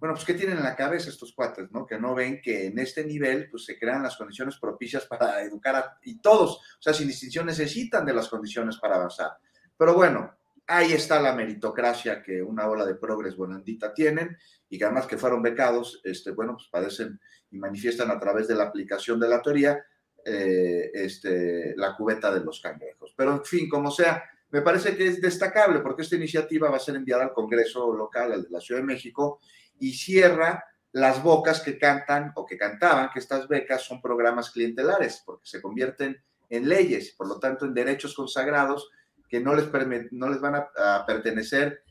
[0.00, 1.86] bueno, pues ¿qué tienen en la cabeza estos cuates, no?
[1.86, 5.76] Que no ven que en este nivel, pues se crean las condiciones propicias para educar
[5.76, 9.32] a, y todos, o sea, sin distinción necesitan de las condiciones para avanzar.
[9.76, 10.34] Pero bueno,
[10.66, 14.36] ahí está la meritocracia que una ola de progres bonandita tienen
[14.68, 17.20] y que además que fueron becados, este, bueno, pues padecen
[17.50, 19.84] y manifiestan a través de la aplicación de la teoría
[20.24, 23.12] eh, este, la cubeta de los cangrejos.
[23.16, 26.80] Pero en fin, como sea, me parece que es destacable porque esta iniciativa va a
[26.80, 29.40] ser enviada al Congreso local, al de la Ciudad de México,
[29.78, 35.22] y cierra las bocas que cantan o que cantaban que estas becas son programas clientelares,
[35.26, 38.90] porque se convierten en leyes, por lo tanto en derechos consagrados
[39.34, 39.66] que no les,
[40.12, 41.82] no les van a, pertenecer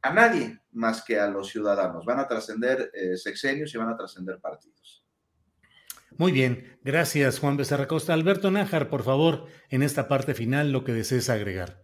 [0.00, 2.04] a nadie más que a los ciudadanos.
[2.04, 5.04] Van a trascender eh, sexenios y van a trascender partidos.
[6.16, 8.14] Muy bien, gracias Juan Becerra Costa.
[8.14, 11.82] Alberto Nájar, por favor, en esta parte final lo que desees agregar.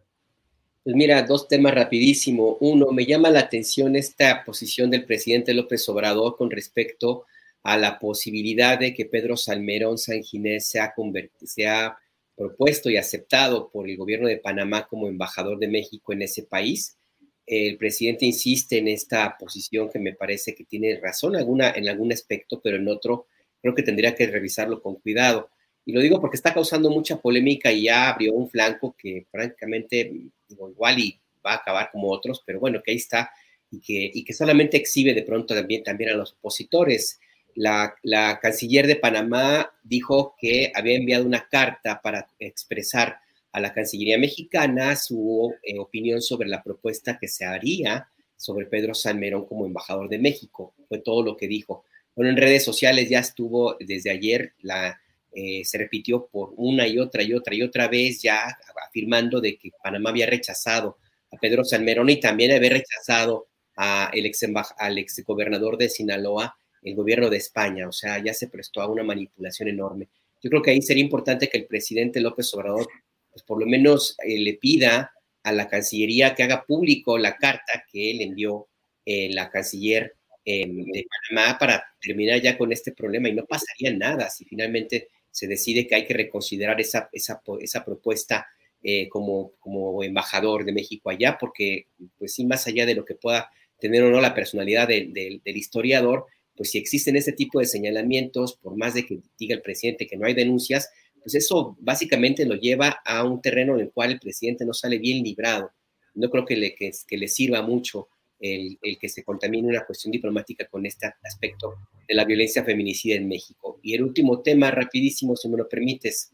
[0.85, 2.57] Pues mira, dos temas rapidísimo.
[2.61, 7.27] Uno, me llama la atención esta posición del presidente López Obrador con respecto
[7.65, 10.95] a la posibilidad de que Pedro Salmerón San Ginés sea,
[11.43, 11.99] sea
[12.41, 16.97] propuesto y aceptado por el gobierno de Panamá como embajador de México en ese país.
[17.45, 22.15] El presidente insiste en esta posición que me parece que tiene razón alguna, en algún
[22.15, 23.27] aspecto, pero en otro
[23.61, 25.51] creo que tendría que revisarlo con cuidado.
[25.85, 30.11] Y lo digo porque está causando mucha polémica y ya abrió un flanco que francamente,
[30.49, 33.31] igual y va a acabar como otros, pero bueno, que ahí está
[33.71, 37.21] y que, y que solamente exhibe de pronto también, también a los opositores.
[37.55, 43.19] La, canciller de Panamá dijo que había enviado una carta para expresar
[43.53, 48.95] a la Cancillería mexicana su eh, opinión sobre la propuesta que se haría sobre Pedro
[48.95, 50.75] Salmerón como embajador de México.
[50.89, 51.85] Fue todo lo que dijo.
[52.15, 55.01] Bueno, en redes sociales ya estuvo desde ayer, la,
[55.33, 59.57] eh, se repitió por una y otra y otra y otra vez, ya afirmando de
[59.57, 60.99] que Panamá había rechazado
[61.31, 63.47] a Pedro Salmerón y también había rechazado
[63.77, 64.45] a el ex
[64.79, 67.89] al ex gobernador de Sinaloa, el gobierno de España.
[67.89, 70.09] O sea, ya se prestó a una manipulación enorme.
[70.43, 72.89] Yo creo que ahí sería importante que el presidente López Obrador,
[73.31, 75.13] pues por lo menos eh, le pida
[75.43, 78.69] a la Cancillería que haga público la carta que él envió
[79.05, 83.93] eh, la canciller em, de Panamá para terminar ya con este problema y no pasaría
[83.97, 88.47] nada si finalmente se decide que hay que reconsiderar esa, esa, esa propuesta
[88.83, 91.87] eh, como, como embajador de México allá, porque
[92.19, 96.27] pues sí, más allá de lo que pueda tener o no la personalidad del historiador,
[96.57, 100.17] pues si existen ese tipo de señalamientos, por más de que diga el presidente que
[100.17, 100.89] no hay denuncias,
[101.23, 104.99] pues eso básicamente lo lleva a un terreno en el cual el presidente no sale
[104.99, 105.71] bien librado.
[106.15, 108.09] No creo que le, que, le sirva mucho
[108.41, 111.77] el, el, que se contamine una cuestión diplomática con este aspecto
[112.09, 113.79] de la violencia feminicida en México.
[113.83, 116.33] Y el último tema, rapidísimo, si me lo permites,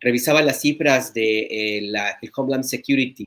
[0.00, 3.24] revisaba las cifras de eh, la, el Homeland Security.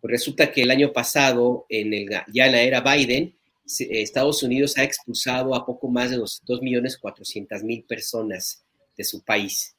[0.00, 3.34] Pues resulta que el año pasado, en el, ya en la era Biden,
[3.66, 8.64] Estados Unidos ha expulsado a poco más de 2.400.000 personas
[8.96, 9.76] de su país.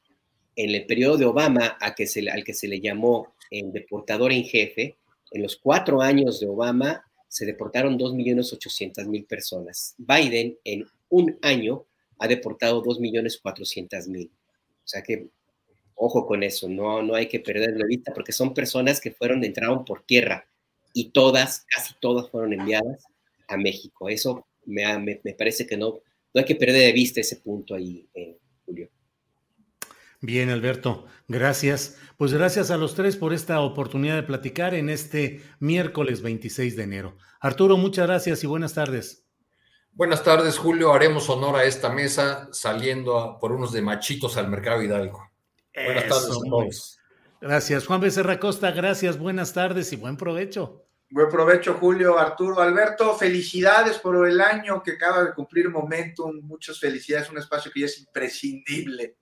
[0.56, 4.32] En el periodo de Obama, a que se, al que se le llamó el deportador
[4.32, 4.96] en jefe,
[5.30, 9.94] en los cuatro años de Obama se deportaron 2.800.000 personas.
[9.98, 11.84] Biden en un año
[12.18, 14.28] ha deportado 2.400.000.
[14.28, 15.28] O sea que
[15.94, 19.44] ojo con eso, no, no hay que perderlo de vista porque son personas que fueron,
[19.44, 20.46] entraron por tierra
[20.92, 23.06] y todas, casi todas fueron enviadas
[23.48, 24.08] a México.
[24.08, 26.00] Eso me, me, parece que no,
[26.34, 28.88] no hay que perder de vista ese punto ahí, eh, Julio.
[30.20, 31.98] Bien, Alberto, gracias.
[32.16, 36.82] Pues gracias a los tres por esta oportunidad de platicar en este miércoles 26 de
[36.82, 37.16] enero.
[37.40, 39.24] Arturo, muchas gracias y buenas tardes.
[39.92, 40.92] Buenas tardes, Julio.
[40.92, 45.30] Haremos honor a esta mesa saliendo por unos de machitos al mercado Hidalgo.
[45.74, 46.98] Buenas tardes a todos.
[47.40, 47.86] Gracias.
[47.86, 50.85] Juan Becerra Costa, gracias, buenas tardes y buen provecho.
[51.08, 53.16] Buen provecho, Julio, Arturo, Alberto.
[53.16, 56.40] Felicidades por el año que acaba de cumplir Momentum.
[56.42, 59.16] Muchas felicidades, un espacio que ya es imprescindible.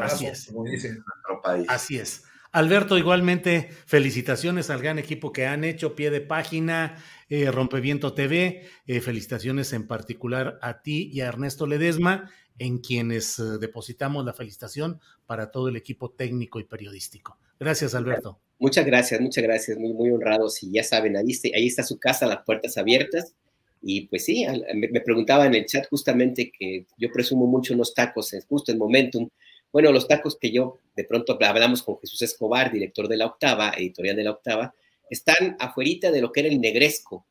[0.00, 0.46] Así es.
[0.46, 1.66] Como dice nuestro país.
[1.68, 2.24] Así es.
[2.50, 6.96] Alberto, igualmente, felicitaciones al gran equipo que han hecho, pie de página,
[7.28, 13.38] eh, Rompeviento TV, eh, felicitaciones en particular a ti y a Ernesto Ledesma en quienes
[13.38, 17.38] eh, depositamos la felicitación para todo el equipo técnico y periodístico.
[17.60, 18.40] Gracias, Alberto.
[18.58, 20.62] Muchas gracias, muchas gracias, muy, muy honrados.
[20.62, 23.34] Y ya saben, ahí está, ahí está su casa, las puertas abiertas.
[23.80, 24.44] Y pues sí,
[24.74, 29.28] me preguntaba en el chat justamente que yo presumo mucho unos tacos, justo en Momentum.
[29.72, 33.72] Bueno, los tacos que yo de pronto hablamos con Jesús Escobar, director de la Octava,
[33.76, 34.74] editorial de la Octava,
[35.08, 37.26] están afuerita de lo que era el Negresco,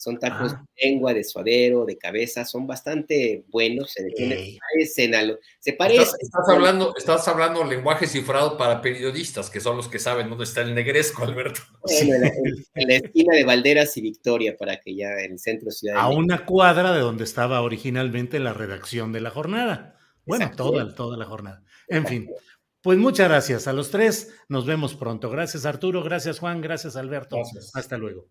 [0.00, 0.64] son tacos ah.
[0.64, 4.02] de lengua, de suadero, de cabeza, son bastante buenos, se,
[4.58, 6.16] parecen a lo, se parecen.
[6.22, 10.62] Estás, hablando, estás hablando lenguaje cifrado para periodistas, que son los que saben dónde está
[10.62, 11.60] el negresco, Alberto.
[11.86, 15.98] en, la, esquina de Valderas y Victoria, para que ya en el centro de Ciudad
[15.98, 19.98] A una cuadra de donde estaba originalmente la redacción de la jornada.
[20.24, 21.62] Bueno, toda, toda la jornada.
[21.88, 22.30] En fin,
[22.80, 24.34] pues muchas gracias a los tres.
[24.48, 25.28] Nos vemos pronto.
[25.28, 27.36] Gracias Arturo, gracias Juan, gracias Alberto.
[27.74, 28.30] Hasta luego.